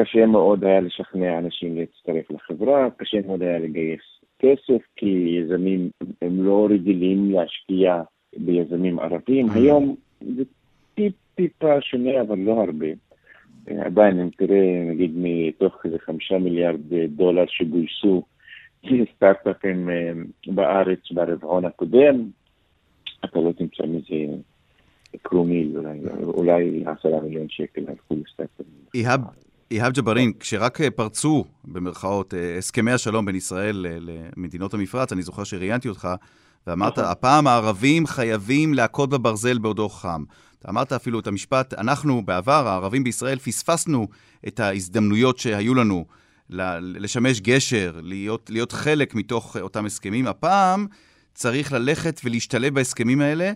קשה 0.00 0.26
מאוד 0.26 0.64
היה 0.64 0.80
לשכנע 0.80 1.38
אנשים 1.38 1.76
להצטרף 1.76 2.30
לחברה, 2.30 2.88
קשה 2.96 3.18
מאוד 3.26 3.42
היה 3.42 3.58
לגייס 3.58 4.00
כסף, 4.38 4.82
כי 4.96 5.40
יזמים 5.40 5.90
הם 6.22 6.44
לא 6.44 6.68
רגילים 6.70 7.30
להשקיע 7.30 8.02
ביזמים 8.36 8.98
ערבים. 8.98 9.46
Mm. 9.46 9.54
היום 9.54 9.96
זה 10.20 10.42
טיפ-טיפה 10.94 11.80
שונה, 11.80 12.20
אבל 12.20 12.38
לא 12.38 12.62
הרבה. 12.62 12.86
עדיין, 13.66 14.20
אם 14.20 14.28
תראה, 14.36 14.84
נגיד, 14.90 15.10
מתוך 15.14 15.76
איזה 15.84 15.98
חמישה 15.98 16.38
מיליארד 16.38 16.94
דולר 17.08 17.44
שגויסו 17.48 18.22
סטארט-אפים 19.16 19.90
אה, 19.90 20.12
בארץ 20.46 20.98
ברבעון 21.10 21.64
הקודם, 21.64 22.30
אתה 23.24 23.40
לא 23.40 23.52
תמצא 23.52 23.82
מזה 23.82 24.34
קרומיל, 25.22 25.76
אולי, 25.78 25.98
אולי 26.22 26.84
עשרה 26.86 27.20
מיליון 27.20 27.46
שקל 27.48 27.80
הלכו 27.88 28.14
לסטארט-אפים. 28.14 28.66
איהאב 29.70 29.92
ג'בארין, 29.92 30.32
כשרק 30.40 30.80
אה, 30.80 30.90
פרצו, 30.90 31.44
במרכאות, 31.64 32.34
אה, 32.34 32.58
הסכמי 32.58 32.92
השלום 32.92 33.26
בין 33.26 33.34
ישראל 33.34 33.86
למדינות 34.00 34.74
המפרץ, 34.74 35.12
אני 35.12 35.22
זוכר 35.22 35.44
שראיינתי 35.44 35.88
אותך, 35.88 36.08
ואמרת, 36.66 36.98
נכון. 36.98 37.10
הפעם 37.10 37.46
הערבים 37.46 38.06
חייבים 38.06 38.74
להכות 38.74 39.10
בברזל 39.10 39.58
בעודו 39.58 39.88
חם. 39.88 40.24
אתה 40.58 40.70
אמרת 40.70 40.92
אפילו 40.92 41.20
את 41.20 41.26
המשפט, 41.26 41.74
אנחנו 41.74 42.22
בעבר, 42.22 42.68
הערבים 42.68 43.04
בישראל, 43.04 43.38
פספסנו 43.38 44.08
את 44.48 44.60
ההזדמנויות 44.60 45.38
שהיו 45.38 45.74
לנו 45.74 46.04
לשמש 46.50 47.40
גשר, 47.40 48.00
להיות, 48.02 48.50
להיות 48.50 48.72
חלק 48.72 49.14
מתוך 49.14 49.56
אותם 49.56 49.86
הסכמים. 49.86 50.26
הפעם 50.26 50.86
צריך 51.34 51.72
ללכת 51.72 52.20
ולהשתלב 52.24 52.74
בהסכמים 52.74 53.20
האלה, 53.20 53.52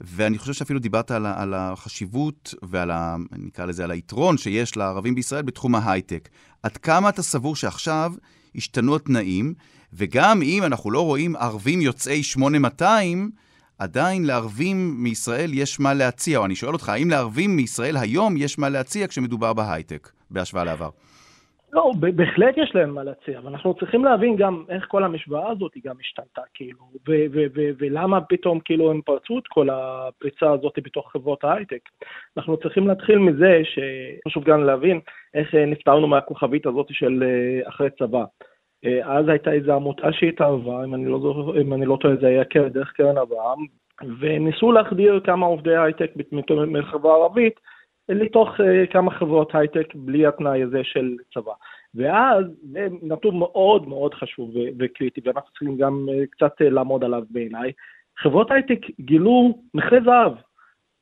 ואני 0.00 0.38
חושב 0.38 0.52
שאפילו 0.52 0.80
דיברת 0.80 1.10
על, 1.10 1.26
על 1.26 1.54
החשיבות 1.54 2.54
ועל, 2.62 2.90
ה, 2.90 3.16
נקרא 3.38 3.64
לזה, 3.64 3.84
על 3.84 3.90
היתרון 3.90 4.38
שיש 4.38 4.76
לערבים 4.76 5.14
בישראל 5.14 5.42
בתחום 5.42 5.74
ההייטק. 5.74 6.28
עד 6.62 6.76
כמה 6.76 7.08
אתה 7.08 7.22
סבור 7.22 7.56
שעכשיו 7.56 8.12
השתנו 8.54 8.96
התנאים, 8.96 9.54
וגם 9.92 10.42
אם 10.42 10.62
אנחנו 10.62 10.90
לא 10.90 11.00
רואים 11.00 11.36
ערבים 11.36 11.80
יוצאי 11.80 12.22
8200, 12.22 13.30
עדיין 13.78 14.24
לערבים 14.24 15.02
מישראל 15.02 15.54
יש 15.54 15.80
מה 15.80 15.94
להציע, 15.94 16.38
או 16.38 16.44
אני 16.44 16.56
שואל 16.56 16.72
אותך, 16.72 16.88
האם 16.88 17.10
לערבים 17.10 17.56
מישראל 17.56 17.96
היום 17.96 18.36
יש 18.36 18.58
מה 18.58 18.68
להציע 18.68 19.08
כשמדובר 19.08 19.52
בהייטק, 19.52 20.10
בהשוואה 20.30 20.64
לעבר? 20.64 20.90
לא, 21.74 21.92
בהחלט 22.16 22.54
יש 22.56 22.74
להם 22.74 22.90
מה 22.90 23.04
להציע, 23.04 23.38
אבל 23.38 23.50
אנחנו 23.50 23.74
צריכים 23.74 24.04
להבין 24.04 24.36
גם 24.36 24.64
איך 24.68 24.84
כל 24.88 25.04
המשוואה 25.04 25.50
הזאת 25.50 25.74
היא 25.74 25.82
גם 25.86 25.94
השתנתה, 26.00 26.40
כאילו, 26.54 26.78
ולמה 27.78 28.20
פתאום 28.20 28.60
כאילו 28.60 28.90
הם 28.90 29.00
פרצו 29.00 29.38
את 29.38 29.46
כל 29.46 29.68
הפריצה 29.70 30.52
הזאת 30.52 30.78
בתוך 30.84 31.12
חברות 31.12 31.44
ההייטק. 31.44 31.88
אנחנו 32.36 32.56
צריכים 32.56 32.88
להתחיל 32.88 33.18
מזה 33.18 33.62
שחשוב 33.64 34.44
גם 34.44 34.64
להבין 34.64 35.00
איך 35.34 35.54
נפטרנו 35.54 36.06
מהכוכבית 36.06 36.66
הזאת 36.66 36.86
של 36.90 37.22
אה, 37.26 37.68
אחרי 37.68 37.90
צבא. 37.98 38.24
אה, 38.84 39.18
אז 39.18 39.28
הייתה 39.28 39.52
איזו 39.52 39.72
עמותה 39.72 40.12
שהתערבה, 40.12 40.84
אם 40.84 40.94
אני 40.94 41.06
לא, 41.06 41.52
אם 41.60 41.74
אני 41.74 41.86
לא 41.86 41.98
טועה 42.00 42.16
זה 42.16 42.26
היה 42.26 42.44
דרך 42.68 42.92
קרן 42.92 43.18
אברהם, 43.18 43.58
וניסו 44.20 44.72
להחדיר 44.72 45.20
כמה 45.24 45.46
עובדי 45.46 45.76
הייטק 45.76 46.10
מחברה 46.66 47.14
ערבית 47.14 47.60
לתוך 48.08 48.60
uh, 48.60 48.92
כמה 48.92 49.10
חברות 49.10 49.54
הייטק 49.54 49.94
בלי 49.94 50.26
התנאי 50.26 50.62
הזה 50.62 50.80
של 50.84 51.16
צבא. 51.34 51.52
ואז 51.94 52.44
זה 52.72 52.86
נתון 53.02 53.38
מאוד 53.38 53.88
מאוד 53.88 54.14
חשוב 54.14 54.50
וקריטי, 54.78 55.20
ואנחנו 55.24 55.50
צריכים 55.50 55.76
גם 55.76 56.06
uh, 56.08 56.26
קצת 56.30 56.52
uh, 56.62 56.64
לעמוד 56.64 57.04
עליו 57.04 57.22
בעיניי. 57.30 57.72
חברות 58.18 58.50
הייטק 58.50 58.80
גילו 59.00 59.58
מכרה 59.74 59.98
זהב. 60.04 60.32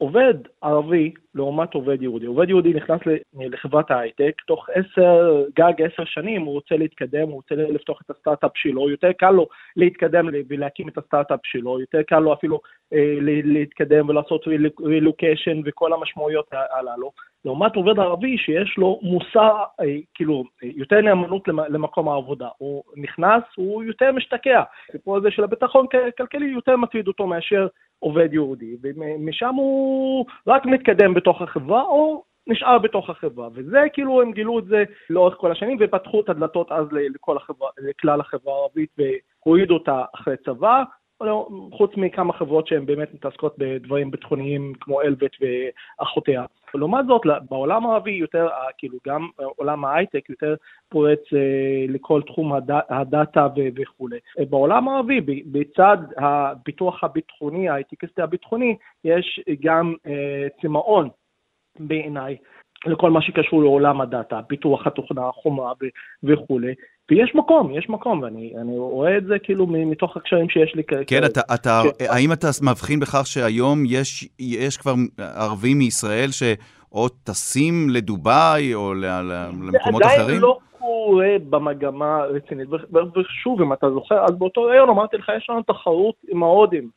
עובד 0.03 0.35
ערבי 0.63 1.13
לעומת 1.35 1.75
עובד 1.75 2.03
יהודי. 2.03 2.27
עובד 2.27 2.49
יהודי 2.49 2.73
נכנס 2.75 3.01
לחברת 3.35 3.91
ההייטק, 3.91 4.41
תוך 4.47 4.69
עשר, 4.75 5.45
גג 5.57 5.73
עשר 5.83 6.05
שנים 6.05 6.43
הוא 6.43 6.53
רוצה 6.53 6.77
להתקדם, 6.77 7.29
הוא 7.29 7.35
רוצה 7.35 7.55
לפתוח 7.55 8.01
את 8.05 8.11
הסטארט-אפ 8.11 8.51
שלו, 8.55 8.91
יותר 8.91 9.13
קל 9.13 9.31
לו 9.31 9.49
להתקדם 9.77 10.29
ולהקים 10.49 10.89
את 10.89 10.99
הסטארט-אפ 10.99 11.41
שלו, 11.45 11.81
יותר 11.81 12.03
קל 12.03 12.19
לו 12.19 12.33
אפילו 12.33 12.61
אה, 12.93 13.19
להתקדם 13.45 14.09
ולעשות 14.09 14.45
רילוקיישן 14.81 15.61
וכל 15.65 15.93
המשמעויות 15.93 16.47
הללו. 16.53 17.13
לעומת 17.45 17.77
עובד 17.77 17.99
ערבי 17.99 18.39
שיש 18.39 18.79
לו 18.79 19.01
מוסר, 19.03 19.57
אה, 19.81 19.97
כאילו, 20.15 20.45
יותר 20.63 21.01
נאמנות 21.01 21.49
למקום 21.49 22.09
העבודה. 22.09 22.49
הוא 22.59 22.83
נכנס, 22.97 23.43
הוא 23.57 23.85
יותר 23.85 24.13
משתקע. 24.13 24.63
הסיפור 24.89 25.17
הזה 25.17 25.31
של 25.31 25.45
הביטחון 25.45 25.87
הכלכלי 26.09 26.47
יותר 26.47 26.77
מטריד 26.77 27.09
אותו 27.09 27.27
מאשר 27.27 27.67
עובד 28.03 28.35
יהודי, 28.35 28.77
ומשם 28.83 29.55
הוא 29.55 30.27
רק 30.47 30.67
מתקדם 30.67 31.15
בתוך 31.15 31.43
החברה, 31.43 31.83
או 31.83 32.25
נשאר 32.47 32.79
בתוך 32.79 33.11
החברה, 33.11 33.49
וזה 33.55 33.79
כאילו 33.93 34.23
הם 34.23 34.33
גילו 34.33 34.59
את 34.59 34.65
זה 34.65 34.85
לאורך 35.11 35.35
כל 35.37 35.53
השנים 35.53 35.79
ופתחו 35.81 36.21
את 36.21 36.29
הדלתות 36.29 36.73
אז 36.73 36.87
לכל 36.91 37.37
החברה, 37.37 37.69
לכלל 37.79 38.21
החברה 38.21 38.55
הערבית 38.55 38.91
והורידו 38.99 39.75
אותה 39.75 40.05
אחרי 40.15 40.37
צבא, 40.45 40.83
לא, 41.25 41.49
חוץ 41.73 41.91
מכמה 41.97 42.33
חברות 42.33 42.67
שהן 42.67 42.87
באמת 42.87 43.15
מתעסקות 43.15 43.55
בדברים 43.59 44.11
ביטחוניים 44.11 44.73
כמו 44.81 45.03
אלבט 45.03 45.31
ואחותיה. 45.41 46.45
לעומת 46.75 47.07
זאת, 47.07 47.23
בעולם 47.51 47.87
הערבי 47.87 48.11
יותר, 48.11 48.49
כאילו 48.79 48.99
גם 49.07 49.29
עולם 49.57 49.85
ההייטק 49.85 50.31
יותר 50.31 50.55
פורץ 50.89 51.21
אה, 51.33 51.85
לכל 51.89 52.23
תחום 52.27 52.53
הד, 52.53 52.71
הדאטה 52.89 53.49
וכולי. 53.77 54.19
בעולם 54.51 54.89
הערבי, 54.89 55.21
בצד 55.47 55.97
הפיתוח 56.17 57.05
הביטחוני, 57.05 57.69
ההייטקיסטי 57.69 58.23
הביטחוני, 58.23 58.77
יש 59.05 59.41
גם 59.61 59.95
אה, 60.07 60.47
צמאון 60.63 61.09
בעיניי 61.79 62.37
לכל 62.87 63.11
מה 63.11 63.23
שקשור 63.23 63.63
לעולם 63.63 64.01
הדאטה, 64.01 64.41
פיתוח 64.47 64.87
התוכנה, 64.87 65.29
החומה 65.29 65.73
וכולי. 66.25 66.75
ויש 67.11 67.35
מקום, 67.35 67.75
יש 67.75 67.89
מקום, 67.89 68.23
ואני 68.23 68.79
רואה 68.79 69.19
את 69.19 69.25
זה 69.25 69.39
כאילו 69.43 69.67
מתוך 69.67 70.17
הקשרים 70.17 70.49
שיש 70.49 70.75
לי. 70.75 70.83
כן, 71.07 71.25
אתה, 71.25 71.41
אתה, 71.55 71.83
כן. 71.99 72.05
האם 72.09 72.33
אתה 72.33 72.47
מבחין 72.63 73.01
בכך 73.01 73.27
שהיום 73.27 73.85
יש, 73.87 74.29
יש 74.39 74.77
כבר 74.77 74.95
ערבים 75.19 75.79
מישראל 75.79 76.29
שאו 76.31 77.09
טסים 77.09 77.91
לדובאי 77.91 78.75
או 78.75 78.95
למקומות 78.95 80.03
אחרים? 80.03 80.19
זה 80.19 80.23
עדיין 80.23 80.41
לא 80.41 80.59
קורה 80.79 81.37
במגמה 81.51 82.23
רצינית. 82.23 82.69
ושוב, 83.17 83.63
אם 83.63 83.73
אתה 83.73 83.91
זוכר, 83.91 84.25
אז 84.25 84.31
באותו 84.39 84.63
רעיון 84.63 84.89
אמרתי 84.89 85.17
לך, 85.17 85.33
יש 85.37 85.51
לנו 85.51 85.63
תחרות 85.63 86.15
עם 86.29 86.43
ההודים. 86.43 86.91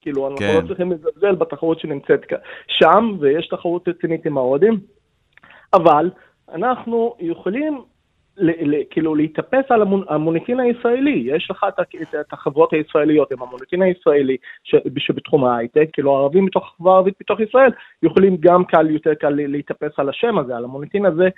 כאילו, 0.00 0.26
אנחנו 0.26 0.46
כן. 0.46 0.60
לא 0.62 0.68
צריכים 0.68 0.92
לזלזל 0.92 1.34
בתחרות 1.34 1.80
שנמצאת 1.80 2.20
שם, 2.68 3.16
ויש 3.20 3.48
תחרות 3.48 3.88
רצינית 3.88 4.26
עם 4.26 4.38
ההודים, 4.38 4.80
אבל 5.74 6.10
אנחנו 6.52 7.16
יכולים 7.20 7.82
כאילו 8.90 9.14
להתאפס 9.14 9.64
על 9.68 9.82
המוניטין 10.08 10.60
הישראלי, 10.60 11.22
יש 11.26 11.50
לך 11.50 11.66
את 12.20 12.32
החברות 12.32 12.72
הישראליות 12.72 13.32
עם 13.32 13.42
המוניטין 13.42 13.82
הישראלי 13.82 14.36
שבתחום 14.98 15.44
ההייטק, 15.44 15.88
כאילו 15.92 16.16
הערבים 16.16 16.44
מתוך 16.44 16.72
החברה 16.74 16.92
הערבית 16.92 17.14
בתוך 17.20 17.40
ישראל 17.40 17.70
יכולים 18.02 18.36
גם 18.40 18.64
קל, 18.64 18.90
יותר 18.90 19.14
קל 19.14 19.30
להתאפס 19.30 19.98
על 19.98 20.08
השם 20.08 20.38
הזה, 20.38 20.56
על 20.56 20.64
המוניטין 20.64 21.06
הזה, 21.06 21.28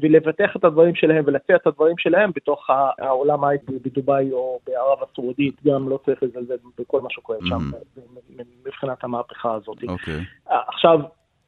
ולבטח 0.00 0.56
את 0.56 0.64
הדברים 0.64 0.94
שלהם 0.94 1.24
ולהציע 1.26 1.56
את 1.56 1.66
הדברים 1.66 1.98
שלהם 1.98 2.30
בתוך 2.36 2.70
העולם 2.98 3.44
ההייטק 3.44 3.72
בדובאי 3.84 4.32
או 4.32 4.58
בערב 4.66 4.98
הסעודית, 5.02 5.54
גם 5.66 5.88
לא 5.88 5.98
צריך 6.04 6.22
לזלזל 6.22 6.56
בכל 6.78 7.00
מה 7.00 7.10
שקורה 7.10 7.38
שם 7.48 7.58
mm-hmm. 7.58 8.42
מבחינת 8.66 9.04
המהפכה 9.04 9.54
הזאת. 9.54 9.78
אוקיי. 9.88 10.20
עכשיו, 10.46 11.00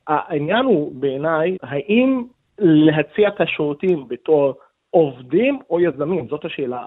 העניין 0.06 0.64
הוא 0.64 0.92
בעיניי, 0.94 1.56
האם 1.62 2.24
להציע 2.58 3.28
את 3.28 3.40
השירותים 3.40 4.08
בתור 4.08 4.54
עובדים 4.90 5.58
או 5.70 5.80
יזמים, 5.80 6.28
זאת 6.28 6.44
השאלה 6.44 6.84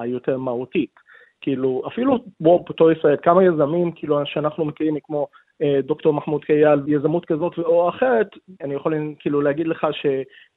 היותר 0.00 0.38
מהותית. 0.38 0.90
כאילו, 1.40 1.82
אפילו 1.86 2.18
בוא, 2.40 2.64
בתור 2.70 2.92
ישראל, 2.92 3.16
כמה 3.22 3.44
יזמים, 3.44 3.92
כאילו, 3.92 4.18
שאנחנו 4.24 4.64
מכירים, 4.64 4.96
כמו 5.04 5.26
אה, 5.62 5.80
דוקטור 5.82 6.14
מחמוד 6.14 6.44
קייל, 6.44 6.80
יזמות 6.86 7.24
כזאת 7.24 7.58
או 7.58 7.88
אחרת, 7.88 8.28
אני 8.60 8.74
יכול 8.74 8.94
כאילו 9.18 9.40
להגיד 9.40 9.66
לך 9.66 9.86
ש... 9.92 10.06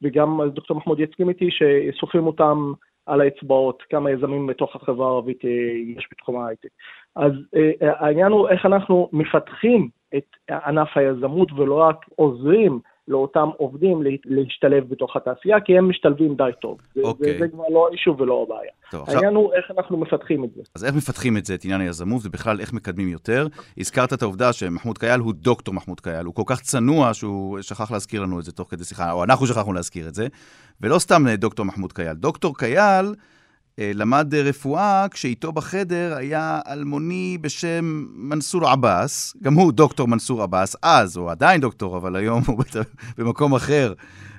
וגם 0.01 0.41
דוקטור 0.53 0.77
מחמוד 0.77 0.99
יסכים 0.99 1.29
איתי, 1.29 1.49
שסופרים 1.51 2.27
אותם 2.27 2.73
על 3.05 3.21
האצבעות, 3.21 3.83
כמה 3.89 4.11
יזמים 4.11 4.47
בתוך 4.47 4.75
החברה 4.75 5.07
הערבית 5.07 5.45
אה, 5.45 5.49
יש 5.97 6.07
בתחום 6.11 6.39
ההייטק. 6.39 6.69
אז 7.15 7.31
אה, 7.55 7.71
העניין 7.81 8.31
הוא 8.31 8.49
איך 8.49 8.65
אנחנו 8.65 9.09
מפתחים 9.13 9.89
את 10.15 10.35
ענף 10.65 10.97
היזמות 10.97 11.51
ולא 11.51 11.75
רק 11.75 12.05
עוזרים 12.15 12.79
לאותם 13.07 13.49
עובדים 13.57 14.03
להשתלב 14.25 14.89
בתוך 14.89 15.15
התעשייה, 15.15 15.61
כי 15.61 15.77
הם 15.77 15.89
משתלבים 15.89 16.35
די 16.35 16.43
טוב. 16.61 16.77
אוקיי. 17.03 17.33
זה, 17.33 17.39
זה 17.39 17.47
כבר 17.47 17.63
לא 17.69 17.87
אישו 17.91 18.15
ולא 18.17 18.45
הבעיה. 18.47 18.71
טוב, 18.91 19.01
העניין 19.07 19.25
עכשיו... 19.25 19.41
הוא 19.41 19.53
איך 19.53 19.71
אנחנו 19.77 19.97
מפתחים 19.97 20.43
את 20.43 20.49
זה. 20.55 20.61
אז 20.75 20.85
איך 20.85 20.95
מפתחים 20.95 21.37
את 21.37 21.45
זה, 21.45 21.53
את 21.53 21.65
עניין 21.65 21.81
היזמות, 21.81 22.21
ובכלל 22.25 22.59
איך 22.59 22.73
מקדמים 22.73 23.07
יותר? 23.07 23.47
הזכרת 23.77 24.13
את 24.13 24.21
העובדה 24.21 24.53
שמחמוד 24.53 24.97
קייל 24.97 25.19
הוא 25.19 25.33
דוקטור 25.33 25.73
מחמוד 25.73 25.99
קייל, 25.99 26.25
הוא 26.25 26.35
כל 26.35 26.43
כך 26.45 26.61
צנוע 26.61 27.13
שהוא 27.13 27.61
שכח 27.61 27.91
להזכיר 27.91 28.21
לנו 28.21 28.39
את 28.39 28.43
זה 28.43 28.51
תוך 28.51 28.67
כדי 28.71 28.83
שיחה, 28.83 29.11
או 29.11 29.23
אנחנו 29.23 29.47
שכחנו 29.47 29.73
להזכיר 29.73 30.07
את 30.07 30.15
זה, 30.15 30.27
ולא 30.81 30.99
סתם 30.99 31.25
דוקטור 31.37 31.65
מחמוד 31.65 31.93
קייל. 31.93 32.13
דוקטור 32.13 32.57
קייל... 32.57 33.05
אה, 33.79 33.91
למד 33.95 34.35
רפואה 34.35 35.05
כשאיתו 35.11 35.51
בחדר 35.51 36.15
היה 36.17 36.59
אלמוני 36.67 37.37
בשם 37.41 38.05
מנסור 38.15 38.67
עבאס, 38.67 39.37
גם 39.43 39.53
הוא 39.53 39.71
דוקטור 39.71 40.07
מנסור 40.07 40.41
עבאס, 40.41 40.75
אז, 40.83 41.17
הוא 41.17 41.31
עדיין 41.31 41.61
דוקטור, 41.61 41.97
אבל 41.97 42.15
היום 42.15 42.41
הוא 42.47 42.63
במקום 43.17 43.55
אחר, 43.55 43.93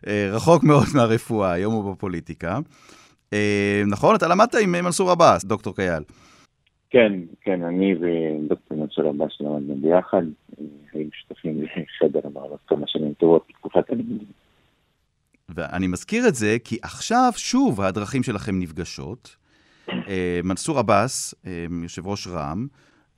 אה, 0.07 0.29
רחוק 0.33 0.65
מאוד 0.65 0.87
מהרפואה, 0.95 1.53
היום 1.53 1.75
הוא 1.75 1.93
בפוליטיקה. 1.93 2.59
אה, 3.33 3.83
נכון? 3.87 4.15
אתה 4.15 4.29
למדת 4.29 4.55
עם 4.63 4.73
מנסור 4.73 5.11
עבאס, 5.11 5.45
דוקטור 5.45 5.77
קייל. 5.77 6.03
כן, 6.91 7.13
כן, 7.41 7.63
אני 7.63 7.95
ודוקטור 7.95 8.79
מנסור 8.79 9.09
עבאס 9.09 9.41
למדנו 9.41 9.75
ביחד, 9.81 10.23
היינו 10.93 11.11
שותפים 11.13 11.63
לחדר 11.63 12.21
המערכת 12.25 12.67
כמה 12.67 12.87
שנים 12.87 13.13
טובות 13.13 13.45
בתקופת 13.49 13.91
הלימודים. 13.91 14.46
ואני 15.49 15.87
מזכיר 15.87 16.29
את 16.29 16.35
זה 16.35 16.57
כי 16.65 16.79
עכשיו 16.83 17.33
שוב 17.37 17.81
הדרכים 17.81 18.23
שלכם 18.23 18.59
נפגשות. 18.59 19.37
אה, 19.89 20.41
מנסור 20.45 20.79
עבאס, 20.79 21.35
אה, 21.47 21.67
יושב 21.83 22.07
ראש 22.07 22.27
רע"מ, 22.27 22.67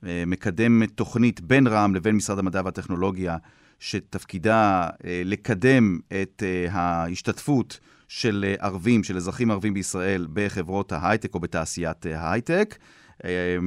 אה, 0.05 0.23
מקדם 0.27 0.85
תוכנית 0.85 1.41
בין 1.41 1.67
רע"מ 1.67 1.95
לבין 1.95 2.15
משרד 2.15 2.39
המדע 2.39 2.61
והטכנולוגיה, 2.65 3.37
שתפקידה 3.79 4.87
לקדם 5.25 5.99
את 6.21 6.43
ההשתתפות 6.71 7.79
של 8.07 8.53
ערבים, 8.59 9.03
של 9.03 9.17
אזרחים 9.17 9.51
ערבים 9.51 9.73
בישראל 9.73 10.27
בחברות 10.33 10.91
ההייטק 10.91 11.35
או 11.35 11.39
בתעשיית 11.39 12.05
ההייטק. 12.05 12.77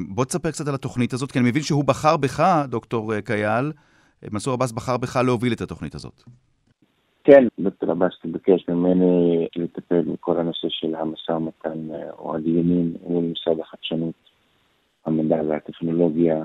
בוא 0.09 0.25
תספר 0.25 0.51
קצת 0.51 0.69
על 0.69 0.75
התוכנית 0.75 1.13
הזאת, 1.13 1.33
כי 1.33 1.39
אני 1.39 1.49
מבין 1.49 1.63
שהוא 1.63 1.85
בחר 1.85 2.17
בך, 2.17 2.63
דוקטור 2.69 3.21
קייל, 3.21 3.73
מנסור 4.31 4.55
עבאס 4.55 4.73
בחר 4.73 4.97
בך 4.97 5.17
להוביל 5.17 5.53
את 5.53 5.61
התוכנית 5.61 5.95
הזאת. 5.95 6.23
כן, 7.25 7.45
דוקטור 7.59 7.91
עבאס 7.91 8.13
ביקש 8.25 8.69
ממני 8.69 9.47
לטפל 9.57 10.01
בכל 10.01 10.39
הנושא 10.41 10.69
של 10.71 10.95
המשא 10.95 11.33
ומתן 11.33 11.95
אה, 11.95 12.11
או 12.11 12.37
הדיונים 12.37 12.95
מול 13.07 13.25
משרד 13.25 13.61
החדשנות, 13.61 14.15
המדע 15.07 15.41
והטכנולוגיה, 15.49 16.45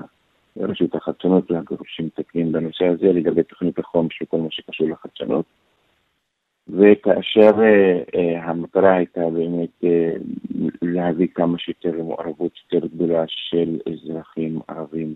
רשות 0.56 0.94
החדשנות 0.94 1.50
והגורם 1.50 1.82
שמטפלים 1.86 2.52
בנושא 2.52 2.84
הזה 2.84 3.12
לגבי 3.12 3.42
תוכנית 3.42 3.78
החום 3.78 4.08
של 4.10 4.24
כל 4.24 4.40
מה 4.40 4.50
שקשור 4.50 4.88
לחדשנות. 4.88 5.44
וכאשר 6.68 7.50
אה, 8.14 8.44
המטרה 8.44 8.96
הייתה 8.96 9.20
באמת 9.30 9.84
אה, 9.84 10.12
להביא 10.82 11.28
כמה 11.34 11.58
שיותר 11.58 11.90
למעורבות 11.90 12.52
יותר 12.72 12.86
גדולה 12.86 13.24
של 13.26 13.78
אזרחים 13.92 14.60
ערבים 14.68 15.14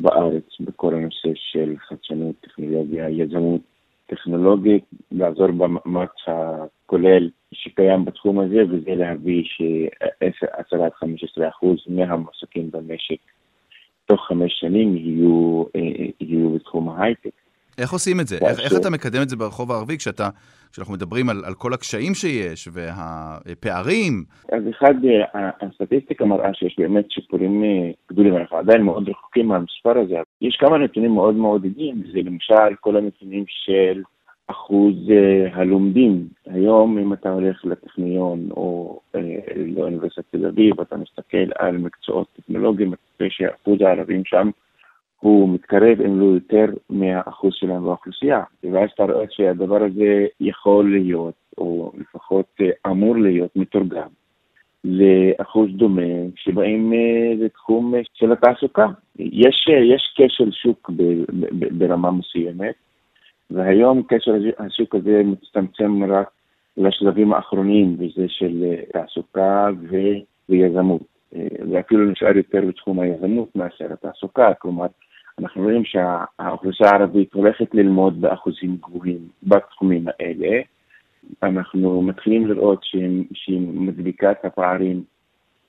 בארץ 0.00 0.60
בכל 0.60 0.94
הנושא 0.94 1.28
של 1.34 1.74
חדשנות, 1.78 2.34
טכנולוגיה, 2.40 3.08
יזמות 3.08 3.60
טכנולוגית, 4.06 4.84
לעזור 5.10 5.46
במאמץ 5.46 6.10
הכולל 6.26 7.30
שקיים 7.52 8.04
בתחום 8.04 8.40
הזה, 8.40 8.62
וזה 8.70 8.94
להביא 8.94 9.42
ש-10 9.44 10.84
עד 10.84 10.92
15 10.94 11.48
אחוז 11.48 11.78
מהמועסקים 11.88 12.70
במשק 12.70 13.16
תוך 14.06 14.20
חמש 14.28 14.52
שנים 14.60 14.96
יהיו, 14.96 15.64
אה, 15.76 15.80
יהיו 16.20 16.50
בתחום 16.50 16.88
ההייטק. 16.88 17.30
איך 17.78 17.92
עושים 17.92 18.20
את 18.20 18.28
זה? 18.28 18.38
איך, 18.48 18.60
איך 18.60 18.72
אתה 18.80 18.90
מקדם 18.90 19.22
את 19.22 19.28
זה 19.28 19.36
ברחוב 19.36 19.72
הערבי 19.72 19.98
כשאתה, 19.98 20.28
כשאנחנו 20.72 20.94
מדברים 20.94 21.28
על, 21.28 21.42
על 21.46 21.54
כל 21.54 21.72
הקשיים 21.72 22.14
שיש 22.14 22.68
והפערים? 22.72 24.24
אז 24.52 24.62
אחד, 24.70 24.94
אה, 25.04 25.50
הסטטיסטיקה 25.60 26.24
מראה 26.24 26.54
שיש 26.54 26.76
באמת 26.78 27.10
שיפורים 27.10 27.64
אה, 27.64 27.90
גדולים, 28.10 28.36
אנחנו 28.36 28.56
עדיין 28.56 28.82
מאוד 28.82 29.08
רחוקים 29.08 29.48
מהמספר 29.48 29.98
הזה. 29.98 30.16
יש 30.40 30.56
כמה 30.56 30.78
נתונים 30.78 31.14
מאוד 31.14 31.34
מעודדים, 31.34 32.02
זה 32.12 32.18
למשל 32.24 32.74
כל 32.80 32.96
הנתונים 32.96 33.44
של 33.48 34.02
אחוז 34.46 34.94
uh, 35.08 35.56
הלומדים. 35.58 36.28
היום 36.46 36.98
אם 36.98 37.12
אתה 37.12 37.30
הולך 37.30 37.64
לטכניון 37.64 38.48
או 38.50 39.00
uh, 39.16 39.18
לאוניברסיטת 39.56 40.24
תל 40.30 40.46
אביב, 40.46 40.80
אתה 40.80 40.96
מסתכל 40.96 41.52
על 41.58 41.78
מקצועות 41.78 42.26
טכנולוגיים, 42.36 42.92
אתה 42.92 43.00
רואה 43.20 43.30
שאחוז 43.30 43.80
הערבים 43.80 44.22
שם 44.24 44.50
הוא 45.22 45.54
מתקרב, 45.54 46.00
אם 46.00 46.20
לא 46.20 46.24
יותר, 46.24 46.64
מהאחוז 46.90 47.54
שלהם 47.54 47.84
באוכלוסייה. 47.84 48.42
ואז 48.72 48.90
אתה 48.94 49.04
רואה 49.04 49.24
שהדבר 49.30 49.82
הזה 49.84 50.26
יכול 50.40 50.90
להיות, 50.92 51.34
או 51.58 51.92
לפחות 51.98 52.46
uh, 52.62 52.90
אמור 52.90 53.16
להיות 53.16 53.56
מתורגם 53.56 54.08
לאחוז 54.84 55.70
דומה 55.70 56.12
שבאים 56.36 56.92
uh, 56.92 57.44
לתחום 57.44 57.94
של 58.14 58.32
התעסוקה. 58.32 58.86
יש, 59.18 59.68
יש 59.94 60.14
כשל 60.16 60.50
שוק 60.50 60.90
ב, 60.96 61.02
ב, 61.02 61.46
ב, 61.58 61.78
ברמה 61.78 62.10
מסוימת, 62.10 62.74
והיום 63.50 64.02
קשר 64.08 64.34
השוק 64.58 64.94
הזה 64.94 65.22
מצטמצם 65.24 66.12
רק 66.12 66.30
לשלבים 66.76 67.32
האחרונים, 67.32 67.96
וזה 67.98 68.28
של 68.28 68.64
אה, 68.64 68.82
תעסוקה 68.92 69.68
ו... 69.90 69.96
ויזמות. 70.48 71.02
אה, 71.34 71.46
ואפילו 71.72 72.10
נשאר 72.10 72.36
יותר 72.36 72.60
בתחום 72.68 73.00
היזמות 73.00 73.56
מאשר 73.56 73.92
התעסוקה, 73.92 74.54
כלומר, 74.54 74.86
אנחנו 75.38 75.62
רואים 75.62 75.82
שהאוכלוסייה 75.84 76.90
הערבית 76.90 77.34
הולכת 77.34 77.74
ללמוד 77.74 78.20
באחוזים 78.20 78.76
גבוהים 78.80 79.28
בתחומים 79.42 80.04
האלה. 80.08 80.60
אנחנו 81.42 82.02
מתחילים 82.02 82.46
לראות 82.46 82.84
שהיא 83.34 83.60
מדביקה 83.60 84.30
את 84.30 84.44
הפערים 84.44 85.04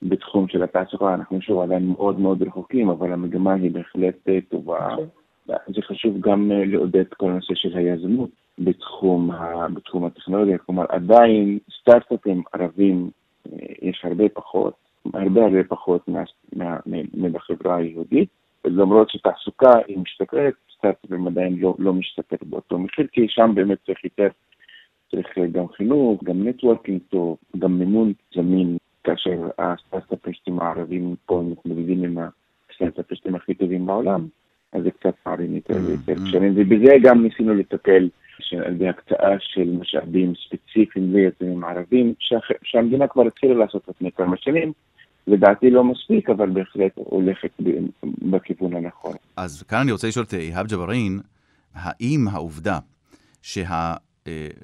בתחום 0.02 0.48
של 0.48 0.62
התעסוקה, 0.62 1.14
אנחנו 1.14 1.40
שוב 1.40 1.60
עדיין 1.60 1.86
מאוד 1.86 2.20
מאוד 2.20 2.42
רחוקים, 2.42 2.88
אבל 2.88 3.12
המגמה 3.12 3.54
היא 3.54 3.70
בהחלט 3.70 4.28
אה, 4.28 4.38
טובה. 4.48 4.88
נכון. 4.92 5.06
זה 5.46 5.82
חשוב 5.82 6.20
גם 6.20 6.52
אה, 6.52 6.64
לעודד 6.64 7.04
כל 7.16 7.30
הנושא 7.30 7.54
של 7.54 7.76
היזמות 7.76 8.30
בתחום, 8.58 9.30
ה, 9.30 9.68
בתחום 9.68 10.04
הטכנולוגיה, 10.04 10.58
כלומר 10.58 10.84
עדיין 10.88 11.58
סטארט-אפים 11.80 12.42
ערבים 12.52 13.10
אה, 13.46 13.58
יש 13.82 14.04
הרבה 14.04 14.28
פחות, 14.28 14.74
הרבה 15.14 15.44
הרבה 15.44 15.64
פחות 15.68 16.08
מבחברה 17.14 17.76
היהודית, 17.76 18.28
למרות 18.64 19.10
שתעסוקה 19.10 19.72
היא 19.86 19.98
משתפרת, 19.98 20.54
סטארט-אפים 20.76 21.26
עדיין 21.26 21.56
לא, 21.58 21.74
לא 21.78 21.92
משתפר 21.92 22.36
באותו 22.42 22.78
מחיר, 22.78 23.06
כי 23.12 23.26
שם 23.28 23.50
באמת 23.54 23.78
צריך 23.86 24.04
יותר, 24.04 24.28
צריך 25.10 25.38
גם 25.52 25.68
חינוך, 25.68 26.24
גם 26.24 26.48
נטוורקינג 26.48 27.00
טוב, 27.08 27.36
גם 27.58 27.78
מימון 27.78 28.12
זמין 28.34 28.76
כאשר 29.04 29.48
הסטארט-אפיסטים 29.58 30.60
הערבים 30.60 31.14
פה 31.26 31.42
מתמודדים 31.50 32.04
עם 32.04 32.18
הסטארט-אפיסטים 32.70 33.34
הכי 33.34 33.54
טובים 33.54 33.86
בעולם, 33.86 34.26
אז 34.72 34.82
זה 34.82 34.90
קצת 34.90 35.14
פערים 35.22 35.54
יותר 35.54 35.74
ויותר 35.86 36.12
mm-hmm. 36.12 36.28
קשרים, 36.28 36.52
ובזה 36.56 36.92
גם 37.02 37.22
ניסינו 37.22 37.54
לטפל 37.54 38.08
על 38.66 38.74
ידי 38.74 38.88
הקצאה 38.88 39.36
של 39.40 39.76
משאבים 39.80 40.32
ספציפיים 40.34 41.12
ליזמים 41.12 41.64
ערבים, 41.64 42.14
שהמדינה 42.62 43.08
כבר 43.08 43.26
התחילה 43.26 43.54
לעשות 43.54 43.88
לפני 43.88 44.12
כמה 44.12 44.36
שנים. 44.36 44.72
לדעתי 45.26 45.70
לא 45.70 45.84
מספיק, 45.84 46.30
אבל 46.30 46.50
בהחלט 46.50 46.92
הולכת 46.94 47.50
בכיוון 48.22 48.74
הנכון. 48.76 49.12
אז 49.36 49.62
כאן 49.62 49.78
אני 49.78 49.92
רוצה 49.92 50.08
לשאול 50.08 50.24
את 50.24 50.34
איהאב 50.34 50.66
ג'בארין, 50.66 51.20
האם 51.74 52.28
העובדה 52.28 52.78
שה... 53.42 53.94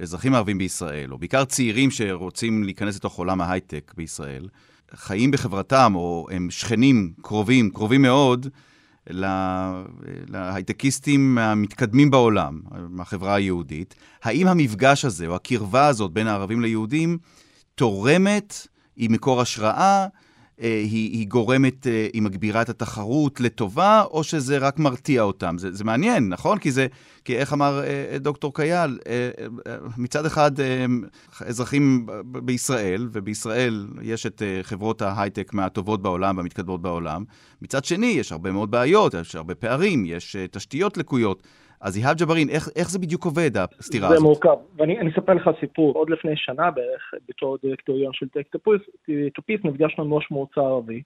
אזרחים 0.01 0.35
ערבים 0.35 0.59
בישראל, 0.59 1.13
או 1.13 1.19
בעיקר 1.19 1.45
צעירים 1.45 1.91
שרוצים 1.91 2.65
להיכנס 2.65 2.97
לתוך 2.97 3.19
עולם 3.19 3.41
ההייטק 3.41 3.93
בישראל, 3.97 4.49
חיים 4.95 5.31
בחברתם, 5.31 5.93
או 5.95 6.27
הם 6.31 6.51
שכנים 6.51 7.13
קרובים, 7.23 7.71
קרובים 7.71 8.03
מאוד, 8.03 8.47
להייטקיסטים 10.29 11.39
המתקדמים 11.39 12.11
בעולם, 12.11 12.61
מהחברה 12.89 13.35
היהודית. 13.35 13.95
האם 14.23 14.47
המפגש 14.47 15.05
הזה, 15.05 15.27
או 15.27 15.35
הקרבה 15.35 15.87
הזאת 15.87 16.13
בין 16.13 16.27
הערבים 16.27 16.61
ליהודים, 16.61 17.19
תורמת, 17.75 18.67
היא 18.97 19.11
מקור 19.11 19.41
השראה, 19.41 20.07
אה, 20.07 20.07
היא, 20.61 21.11
היא 21.11 21.29
גורמת, 21.29 21.87
אה, 21.87 22.09
היא 22.13 22.23
מגבירה 22.23 22.63
את 22.63 22.69
התחרות 22.69 23.41
לטובה, 23.41 24.03
או 24.11 24.25
שזה 24.25 24.59
רק 24.59 24.79
מרתיע 24.79 25.23
אותם? 25.23 25.59
זה, 25.59 25.73
זה 25.73 25.85
מעניין, 25.85 26.29
נכון? 26.29 26.59
כי 26.59 26.73
זה, 26.73 26.87
כי 27.25 27.37
איך 27.37 27.53
אמר 27.53 27.83
אה, 27.85 28.19
דוקטור 28.19 28.55
קייל, 28.55 28.99
מצד 29.97 30.27
אחד 30.27 30.51
אזרחים 31.41 32.07
בישראל, 32.25 33.09
ובישראל 33.13 33.87
יש 34.03 34.27
את 34.27 34.43
חברות 34.63 35.03
ההייטק 35.03 35.55
מהטובות 35.55 36.03
בעולם 36.03 36.37
והמתקדמות 36.37 36.83
בעולם, 36.83 37.25
מצד 37.63 37.85
שני 37.85 38.07
יש 38.07 38.33
הרבה 38.33 38.53
מאוד 38.53 38.71
בעיות, 38.71 39.15
יש 39.15 39.35
הרבה 39.35 39.55
פערים, 39.55 40.05
יש 40.07 40.37
תשתיות 40.51 40.97
לקויות. 40.97 41.43
אז 41.81 41.97
איהאב 41.97 42.17
ג'בארין, 42.17 42.49
איך, 42.49 42.69
איך 42.77 42.91
זה 42.91 42.99
בדיוק 42.99 43.25
עובד, 43.25 43.51
הסתירה 43.79 44.09
זה 44.09 44.15
הזאת? 44.15 44.19
זה 44.19 44.29
מורכב, 44.29 44.57
ואני 44.77 45.11
אספר 45.13 45.35
לך 45.35 45.51
סיפור. 45.61 45.93
עוד 45.93 46.11
לפני 46.11 46.33
שנה 46.37 46.71
בערך, 46.71 47.15
בתור 47.29 47.59
דירקטוריון 47.63 48.13
של 48.13 48.29
Tech2Peace, 48.29 49.61
נפגשנו 49.65 50.05
עם 50.05 50.15
ראש 50.15 50.31
מועצה 50.31 50.61
ערבי, 50.61 51.03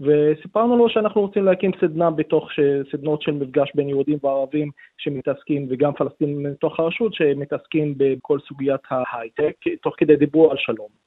וסיפרנו 0.00 0.76
לו 0.76 0.88
שאנחנו 0.88 1.20
רוצים 1.20 1.44
להקים 1.44 1.70
סדנה 1.80 2.10
בתוך 2.10 2.48
סדנות 2.92 3.22
של 3.22 3.32
מפגש 3.32 3.70
בין 3.74 3.88
יהודים 3.88 4.18
וערבים 4.22 4.70
שמתעסקים, 4.98 5.66
וגם 5.70 5.92
פלסטינים 5.92 6.42
מתוך 6.42 6.80
הרשות, 6.80 7.14
שמתעסקים 7.14 7.94
בכל 7.96 8.38
סוגיית 8.48 8.80
ההייטק, 8.90 9.56
תוך 9.82 9.94
כדי 9.98 10.16
דיבור 10.16 10.50
על 10.50 10.56
שלום. 10.60 11.03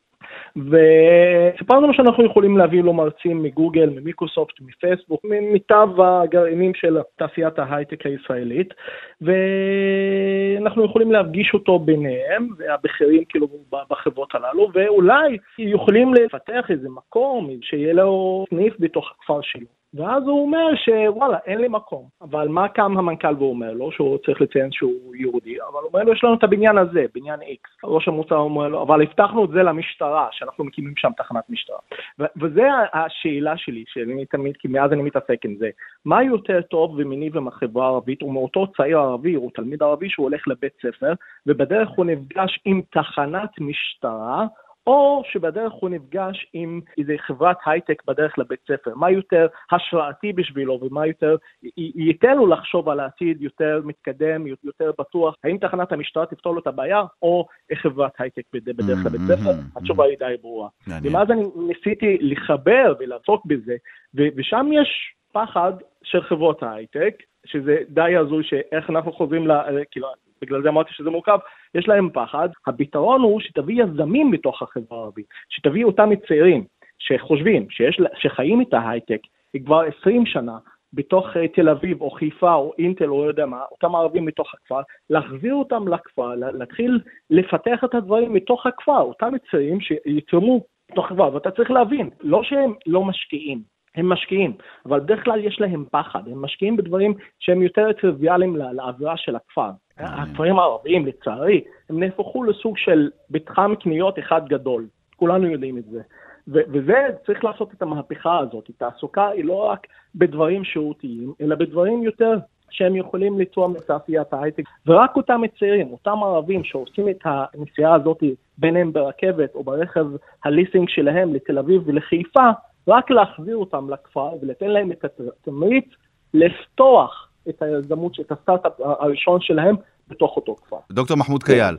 וסיפרנו 0.56 1.94
שאנחנו 1.94 2.26
יכולים 2.26 2.58
להביא 2.58 2.84
לו 2.84 2.94
מרצים 2.94 3.44
מגוגל, 3.44 3.90
ממיקרוסופט, 3.90 4.62
מפייסבוק, 4.62 5.22
ממיטב 5.24 5.90
הגרעינים 6.02 6.74
של 6.74 6.98
תעשיית 7.16 7.60
ההייטק 7.60 8.06
הישראלית, 8.06 8.74
ואנחנו 9.22 10.86
יכולים 10.86 11.12
להפגיש 11.12 11.52
אותו 11.54 11.80
ביניהם, 11.80 12.48
והבכירים 12.58 13.24
כאילו 13.30 13.48
בחברות 13.90 14.36
הללו, 14.36 14.70
ואולי 14.74 15.38
יכולים 15.58 16.14
לפתח 16.14 16.66
איזה 16.70 16.90
מקום, 16.90 17.50
שיהיה 17.62 17.94
לו 17.94 18.46
סניף 18.50 18.74
בתוך 18.80 19.12
הכפר 19.12 19.40
שלו. 19.42 19.77
ואז 19.98 20.24
הוא 20.24 20.42
אומר 20.42 20.76
שוואלה, 20.76 21.38
אין 21.46 21.62
לי 21.62 21.68
מקום. 21.68 22.06
אבל 22.22 22.48
מה 22.48 22.68
קם 22.68 22.98
המנכ"ל 22.98 23.36
ואומר 23.40 23.74
לו? 23.74 23.92
שהוא 23.92 24.18
צריך 24.26 24.42
לציין 24.42 24.72
שהוא 24.72 25.16
יהודי, 25.16 25.62
אבל 25.62 25.80
הוא 25.82 25.90
אומר 25.94 26.04
לו, 26.04 26.14
יש 26.14 26.24
לנו 26.24 26.34
את 26.34 26.44
הבניין 26.44 26.78
הזה, 26.78 27.06
בניין 27.16 27.40
X. 27.40 27.80
ראש 27.84 28.08
המוצר 28.08 28.36
אומר 28.36 28.68
לו, 28.68 28.82
אבל 28.82 29.02
הבטחנו 29.02 29.46
את 29.46 29.50
זה 29.50 29.64
למשטרה, 29.64 30.28
שאנחנו 30.32 30.64
מקימים 30.64 30.94
שם 30.98 31.12
תחנת 31.18 31.44
משטרה. 31.50 31.78
וזו 32.20 32.62
השאלה 32.94 33.58
שלי, 33.58 33.84
שאני 33.88 34.26
תמיד, 34.26 34.58
כי 34.58 34.68
מאז 34.68 34.94
אני 34.94 35.04
מתעסק 35.04 35.46
עם 35.46 35.56
זה. 35.56 35.70
מה 36.06 36.24
יותר 36.24 36.62
טוב 36.62 36.96
ומניב 36.98 37.38
עם 37.38 37.48
החברה 37.48 37.86
הערבית, 37.86 38.22
הוא 38.22 38.34
מאותו 38.34 38.68
צעיר 38.78 39.00
ערבי, 39.00 39.34
הוא 39.34 39.52
תלמיד 39.56 39.84
ערבי 39.84 40.10
שהוא 40.10 40.24
הולך 40.24 40.48
לבית 40.48 40.74
ספר, 40.82 41.14
ובדרך 41.48 41.90
הוא 41.96 42.06
נפגש 42.06 42.60
עם 42.66 42.82
תחנת 42.92 43.50
משטרה, 43.60 44.46
או 44.88 45.22
שבדרך 45.32 45.74
הוא 45.74 45.90
נפגש 45.90 46.48
עם 46.54 46.82
איזה 46.98 47.16
חברת 47.18 47.58
הייטק 47.66 48.04
בדרך 48.08 48.40
לבית 48.40 48.60
ספר. 48.68 48.96
מה 48.96 49.12
יותר 49.12 49.48
השראתי 49.72 50.34
בשבילו 50.34 50.80
ומה 50.82 51.08
יותר 51.08 51.36
ייתן 51.78 52.38
לו 52.38 52.48
לחשוב 52.48 52.90
על 52.90 53.00
העתיד 53.00 53.42
יותר 53.42 53.82
מתקדם, 53.86 54.48
יותר 54.48 54.92
בטוח, 55.00 55.36
האם 55.44 55.58
תחנת 55.58 55.92
המשטרה 55.92 56.26
תפתור 56.26 56.54
לו 56.54 56.62
את 56.62 56.68
הבעיה, 56.68 57.04
או 57.22 57.46
חברת 57.74 58.12
הייטק 58.20 58.44
בדרך 58.54 59.06
לבית 59.06 59.22
ספר? 59.28 59.52
התשובה 59.76 60.06
היא 60.06 60.18
די 60.20 60.36
ברורה. 60.42 60.70
ומאז 61.04 61.32
אני 61.32 61.44
ניסיתי 61.56 62.18
לחבר 62.22 62.94
ולעסוק 63.00 63.46
בזה, 63.46 63.76
ושם 64.14 64.70
יש 64.74 65.14
פחד 65.32 65.74
של 66.04 66.22
חברות 66.22 66.64
ההייטק, 66.64 67.24
שזה 67.46 67.78
די 67.90 68.16
הזוי 68.18 68.44
שאיך 68.44 68.90
אנחנו 68.90 69.12
חוזרים, 69.12 69.48
ל... 69.48 69.52
כאילו, 69.92 70.08
בגלל 70.42 70.62
זה 70.62 70.70
אמרתי 70.70 70.94
שזה 70.94 71.10
מורכב, 71.10 71.38
יש 71.76 71.88
להם 71.88 72.10
פחד. 72.14 72.50
הפתרון 72.68 73.22
הוא 73.22 73.40
שתביא 73.40 73.84
יזמים 73.84 74.32
בתוך 74.32 74.62
החברה 74.62 75.00
הערבית, 75.00 75.26
שתביא 75.50 75.86
אותם 75.86 76.10
צעירים 76.28 76.64
שחושבים, 77.00 77.70
שיש, 77.70 78.02
שחיים 78.16 78.62
את 78.62 78.74
ההייטק 78.74 79.20
כבר 79.66 79.82
20 80.02 80.26
שנה, 80.26 80.58
בתוך 80.94 81.38
אה, 81.38 81.48
תל 81.48 81.70
אביב 81.70 82.02
או 82.02 82.12
חיפה 82.12 82.54
או 82.54 82.74
אינטל 82.78 83.10
או 83.10 83.24
לא 83.24 83.30
יודע 83.30 83.46
מה, 83.46 83.62
אותם 83.72 83.96
ערבים 83.96 84.26
מתוך 84.26 84.54
הכפר, 84.54 84.82
להחזיר 85.10 85.54
אותם 85.54 85.88
לכפר, 85.88 86.36
להתחיל 86.36 87.00
לפתח 87.30 87.84
את 87.84 87.96
הדברים 87.96 88.34
מתוך 88.34 88.66
הכפר, 88.66 89.00
אותם 89.00 89.34
צעירים 89.52 89.82
שיתרמו 89.82 90.64
מתוך 90.92 91.12
הכפר, 91.12 91.34
ואתה 91.34 91.52
צריך 91.52 91.72
להבין, 91.72 92.10
לא 92.22 92.44
שהם 92.44 92.74
לא 92.86 93.04
משקיעים, 93.04 93.62
הם 93.96 94.10
משקיעים, 94.10 94.54
אבל 94.86 95.00
בדרך 95.00 95.24
כלל 95.24 95.46
יש 95.46 95.60
להם 95.60 95.86
פחד, 95.92 96.28
הם 96.28 96.42
משקיעים 96.42 96.78
בדברים 96.78 97.14
שהם 97.40 97.62
יותר 97.62 97.94
טריוויאליים 97.94 98.56
לאווירה 98.56 99.18
של 99.18 99.36
הכפר. 99.36 99.70
הכפרים 100.00 100.60
הערביים, 100.60 101.06
לצערי, 101.06 101.62
הם 101.90 102.00
נהפכו 102.00 102.44
לסוג 102.44 102.78
של 102.78 103.10
מתחם 103.30 103.74
קניות 103.80 104.20
אחד 104.20 104.48
גדול. 104.48 104.88
כולנו 105.16 105.48
יודעים 105.48 105.78
את 105.78 105.86
זה. 105.86 106.02
וזה, 106.48 107.08
צריך 107.26 107.44
לעשות 107.44 107.74
את 107.74 107.82
המהפכה 107.82 108.40
הזאת. 108.40 108.70
תעסוקה 108.78 109.28
היא 109.28 109.46
לא 109.46 109.54
רק 109.54 109.88
בדברים 110.16 110.64
שירותיים, 110.64 111.34
אלא 111.42 111.56
בדברים 111.56 112.04
יותר 112.04 112.38
שהם 112.70 112.96
יכולים 112.96 113.40
לתרום 113.40 113.76
לתעשיית 113.76 114.34
ההייטק. 114.34 114.64
ורק 114.88 115.16
אותם 115.16 115.42
צעירים, 115.60 115.92
אותם 115.92 116.24
ערבים 116.24 116.64
שעושים 116.64 117.10
את 117.10 117.20
הנסיעה 117.24 117.94
הזאת, 117.94 118.24
בין 118.58 118.78
אם 118.78 118.94
ברכבת 118.94 119.56
או 119.56 119.64
ברכב 119.64 120.06
הליסינג 120.46 120.90
שלהם 120.90 121.34
לתל 121.34 121.58
אביב 121.58 121.82
ולחיפה, 121.86 122.50
רק 122.88 123.12
להחזיר 123.12 123.56
אותם 123.56 123.90
לכפר 123.90 124.30
ולתן 124.42 124.68
להם 124.68 124.92
את 124.92 125.06
התמריץ 125.06 125.86
לפתוח 126.34 127.27
את 127.50 127.62
היזמות, 127.62 128.20
את 128.20 128.32
הסטארט-אפ 128.32 128.72
הראשון 128.80 129.42
שלהם 129.42 129.76
בתוך 130.08 130.36
אותו 130.36 130.56
כפר. 130.56 130.78
דוקטור 130.92 131.18
מחמוד 131.18 131.44
קייל, 131.44 131.78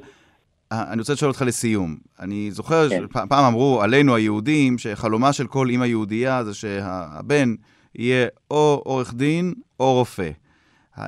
אה, 0.73 0.93
אני 0.93 1.01
רוצה 1.01 1.13
לשאול 1.13 1.31
אותך 1.31 1.43
לסיום. 1.47 1.97
אני 2.21 2.51
זוכר 2.51 2.89
כן. 2.89 3.03
שפעם 3.03 3.45
אמרו 3.45 3.83
עלינו 3.83 4.15
היהודים, 4.15 4.79
שחלומה 4.79 5.33
של 5.33 5.47
כל 5.47 5.69
אימא 5.69 5.85
יהודייה 5.85 6.45
זה 6.45 6.55
שהבן 6.55 7.55
יהיה 7.95 8.27
או 8.51 8.83
עורך 8.85 9.15
דין 9.15 9.55
או 9.81 9.95
רופא. 9.95 10.31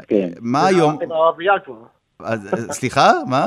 כן. 0.09 0.29
מה 0.40 0.66
היום... 0.66 0.96
זה 1.09 1.14
ערבייה 1.14 1.53
כבר. 1.64 1.75
סליחה? 2.73 3.12
מה? 3.27 3.46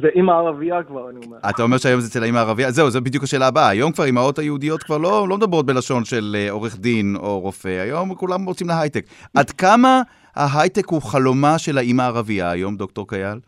זה 0.00 0.08
אימא 0.14 0.32
ערבייה 0.32 0.82
כבר, 0.82 1.10
אני 1.10 1.18
אומר. 1.26 1.38
אתה 1.50 1.62
אומר 1.62 1.78
שהיום 1.78 2.00
זה 2.00 2.08
אצל 2.08 2.22
האימא 2.22 2.38
ערבייה? 2.38 2.70
זהו, 2.70 2.90
זו 2.90 3.00
בדיוק 3.00 3.24
השאלה 3.24 3.46
הבאה. 3.46 3.68
היום 3.68 3.92
כבר 3.92 4.04
אימהות 4.04 4.38
היהודיות 4.38 4.82
כבר 4.82 4.98
לא, 4.98 5.28
לא 5.28 5.36
מדברות 5.36 5.66
בלשון 5.66 6.04
של 6.04 6.36
אה, 6.38 6.50
עורך 6.50 6.76
דין 6.76 7.16
או 7.16 7.40
רופא, 7.40 7.68
היום 7.68 8.14
כולם 8.14 8.44
רוצים 8.44 8.68
להייטק. 8.68 9.04
עד 9.34 9.50
כמה 9.50 10.02
ההייטק 10.36 10.88
הוא 10.88 11.02
חלומה 11.02 11.58
של 11.58 11.78
האימא 11.78 12.02
הערבייה 12.02 12.50
היום, 12.50 12.76
דוקטור 12.76 13.08
קייל? 13.08 13.38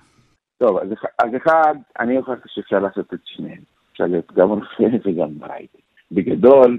טוב, 0.58 0.78
אז, 0.78 0.88
אז 1.18 1.30
אחד, 1.36 1.74
אני 2.00 2.22
חושב 2.22 2.40
שאפשר 2.46 2.78
לעשות 2.78 3.14
את 3.14 3.18
שניהם. 3.24 3.62
אפשר 3.92 4.04
להיות 4.06 4.32
גם 4.32 4.48
רופא 4.48 4.96
וגם 5.04 5.38
בהייטק. 5.38 5.78
בגדול, 6.12 6.78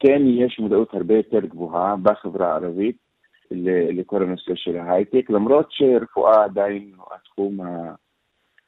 כן 0.00 0.22
יש 0.26 0.58
מודעות 0.58 0.94
הרבה 0.94 1.14
יותר 1.14 1.40
גבוהה 1.40 1.96
בחברה 1.96 2.52
הערבית 2.52 2.96
לכל 3.50 4.22
הנושא 4.22 4.52
של 4.54 4.76
ההייטק, 4.76 5.30
למרות 5.30 5.66
שרפואה 5.70 6.44
עדיין 6.44 6.92
הוא 6.96 7.06
התחום 7.14 7.58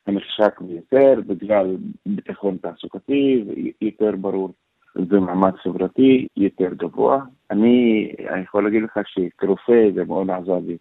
הנחשק 0.06 0.60
ביותר, 0.60 1.20
בגלל 1.26 1.76
ביטחון 2.06 2.56
תעסוקתי 2.56 3.44
יותר 3.80 4.16
ברור 4.16 4.50
ומעמד 4.96 5.56
חברתי 5.56 6.26
יותר 6.36 6.74
גבוה. 6.76 7.20
אני, 7.50 8.08
יכול 8.42 8.64
להגיד 8.64 8.82
לך 8.82 9.00
שכרופא 9.06 9.90
זה 9.94 10.04
מאוד 10.04 10.30
עזר 10.30 10.58
לי 10.66 10.76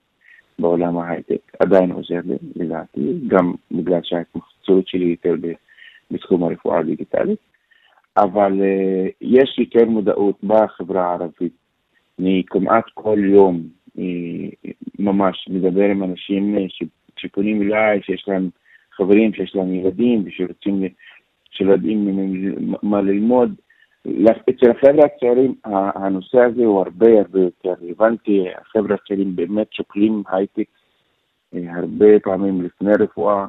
בעולם 0.60 0.98
ההייטק, 0.98 1.56
עדיין 1.60 1.92
עוזר 1.92 2.20
לי 2.26 2.36
לדעתי, 2.56 3.14
גם 3.28 3.54
בגלל 3.72 4.00
שההתמחצות 4.04 4.88
שלי 4.88 5.06
יותר 5.06 5.36
בתחום 6.12 6.44
הרפואה 6.44 6.80
הדיגיטלית, 6.80 7.40
אבל 8.18 8.54
uh, 8.54 9.12
יש 9.22 9.60
יותר 9.60 9.86
מודעות 9.86 10.44
בחברה 10.44 11.06
הערבית. 11.06 11.54
אני 12.20 12.44
כמעט 12.48 12.84
כל 12.94 13.20
יום 13.24 13.62
uh, 13.98 14.02
ממש 15.00 15.48
מדבר 15.50 15.84
עם 15.84 16.04
אנשים 16.04 16.58
uh, 16.58 16.86
שפונים 17.18 17.62
אליי, 17.62 18.02
שיש 18.04 18.26
להם 18.28 18.50
חברים, 18.92 19.34
שיש 19.34 19.56
להם 19.56 19.74
ילדים 19.74 20.24
ושרוצים, 20.26 20.84
שלא 21.52 21.72
יודעים 21.72 22.08
מה 22.84 23.02
ללמוד. 23.02 23.56
אצל 24.50 24.72
החבר'ה 24.72 25.06
הצעירים 25.06 25.56
הנושא 25.96 26.40
הזה 26.40 26.66
הוא 26.66 26.80
הרבה 26.80 27.08
הרבה 27.20 27.40
יותר 27.40 27.74
רלוונטי, 27.82 28.46
החבר'ה 28.62 28.96
הצעירים 28.96 29.36
באמת 29.36 29.74
שוקלים 29.74 30.24
הייטק 30.28 30.68
הרבה 31.54 32.20
פעמים 32.24 32.62
לפני 32.62 32.92
רפואה, 33.00 33.48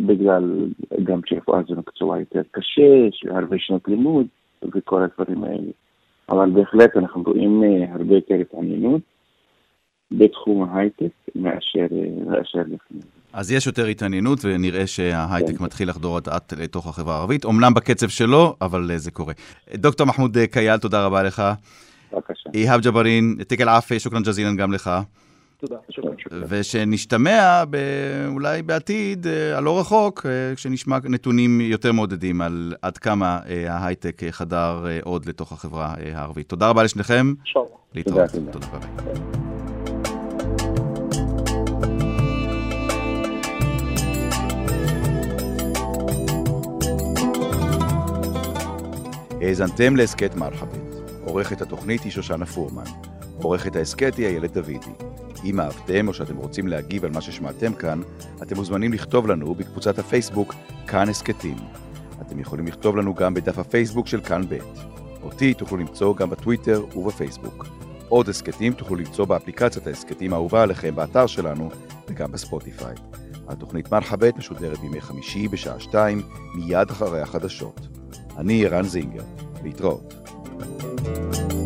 בגלל 0.00 0.68
גם 1.04 1.20
שרפואה 1.26 1.60
זה 1.68 1.74
מקצוע 1.74 2.18
יותר 2.18 2.42
קשה, 2.50 3.08
הרבה 3.30 3.56
שנות 3.58 3.88
לימוד 3.88 4.26
וכל 4.74 5.02
הדברים 5.02 5.44
האלה. 5.44 5.70
אבל 6.30 6.50
בהחלט 6.50 6.96
אנחנו 6.96 7.22
רואים 7.22 7.62
הרבה 7.92 8.14
יותר 8.14 8.34
התעניינות 8.34 9.00
בתחום 10.12 10.68
ההייטק 10.70 11.12
מאשר, 11.34 11.86
מאשר 12.26 12.60
לפני. 12.60 13.00
אז 13.32 13.52
יש 13.52 13.66
יותר 13.66 13.86
התעניינות, 13.86 14.38
ונראה 14.42 14.86
שההייטק 14.86 15.58
כן. 15.58 15.64
מתחיל 15.64 15.88
לחדור 15.88 16.16
עד 16.16 16.42
לתוך 16.58 16.86
החברה 16.86 17.16
הערבית, 17.16 17.46
אמנם 17.46 17.74
בקצב 17.74 18.08
שלו, 18.08 18.56
אבל 18.60 18.90
זה 18.96 19.10
קורה. 19.10 19.32
דוקטור 19.74 20.06
מחמוד 20.06 20.36
קייל, 20.50 20.76
תודה 20.76 21.06
רבה 21.06 21.22
לך. 21.22 21.42
בבקשה. 22.12 22.50
איהאב 22.54 22.80
ג'בארין, 22.80 23.36
תיק 23.48 23.60
אל-עפי, 23.60 23.98
שוכרן 23.98 24.22
ג'זילן 24.22 24.56
גם 24.56 24.72
לך. 24.72 24.90
תודה, 25.60 25.76
שוכרן. 25.90 26.14
ושנשתמע 26.48 27.62
אולי 28.28 28.62
בעתיד, 28.62 29.26
אה, 29.26 29.58
הלא 29.58 29.80
רחוק, 29.80 30.26
אה, 30.26 30.54
כשנשמע 30.56 30.98
נתונים 31.04 31.60
יותר 31.60 31.92
מעודדים 31.92 32.40
על 32.40 32.74
עד 32.82 32.98
כמה 32.98 33.38
אה, 33.48 33.74
ההייטק 33.74 34.22
חדר 34.30 34.86
עוד 35.02 35.26
לתוך 35.28 35.52
החברה 35.52 35.94
הערבית. 36.14 36.48
תודה 36.48 36.68
רבה 36.68 36.82
לשניכם. 36.82 37.32
שלום. 37.44 37.66
להתראות. 37.94 38.30
תודה, 38.30 38.52
תודה. 38.52 38.66
תודה. 38.66 39.49
האזנתם 49.50 49.96
להסכת 49.96 50.34
מרחבת. 50.34 50.78
עורכת 51.24 51.62
התוכנית 51.62 52.02
היא 52.02 52.12
שושנה 52.12 52.46
פורמן. 52.46 52.84
עורכת 53.42 53.76
ההסכת 53.76 54.16
היא 54.16 54.26
איילת 54.26 54.52
דוידי. 54.52 54.90
אם 55.44 55.60
אהבתם 55.60 56.08
או 56.08 56.14
שאתם 56.14 56.36
רוצים 56.36 56.68
להגיב 56.68 57.04
על 57.04 57.10
מה 57.10 57.20
ששמעתם 57.20 57.74
כאן, 57.74 58.00
אתם 58.42 58.56
מוזמנים 58.56 58.92
לכתוב 58.92 59.26
לנו 59.26 59.54
בקבוצת 59.54 59.98
הפייסבוק 59.98 60.54
כאן 60.86 61.08
הסכתים. 61.08 61.56
אתם 62.20 62.38
יכולים 62.40 62.66
לכתוב 62.66 62.96
לנו 62.96 63.14
גם 63.14 63.34
בדף 63.34 63.58
הפייסבוק 63.58 64.06
של 64.06 64.20
כאן 64.20 64.42
ב'. 64.48 64.58
אותי 65.22 65.54
תוכלו 65.54 65.78
למצוא 65.78 66.16
גם 66.16 66.30
בטוויטר 66.30 66.84
ובפייסבוק. 66.96 67.66
עוד 68.10 68.28
הסכתים 68.28 68.72
תוכלו 68.72 68.96
למצוא 68.96 69.24
באפליקציית 69.24 69.86
ההסכתים 69.86 70.32
האהובה 70.32 70.62
עליכם 70.62 70.94
באתר 70.94 71.26
שלנו 71.26 71.70
וגם 72.08 72.32
בספוטיפיי. 72.32 72.94
התוכנית 73.48 73.92
מרחבת 73.92 74.36
משודרת 74.36 74.78
בימי 74.78 75.00
חמישי 75.00 75.48
בשעה 75.48 75.80
שתיים, 75.80 76.22
מיד 76.54 76.90
אחרי 76.90 77.20
החדשות. 77.20 77.80
אני 78.38 78.66
ערן 78.66 78.82
זינגר. 78.82 79.24
להתראות. 79.62 80.14
thank 81.02 81.52
you 81.52 81.59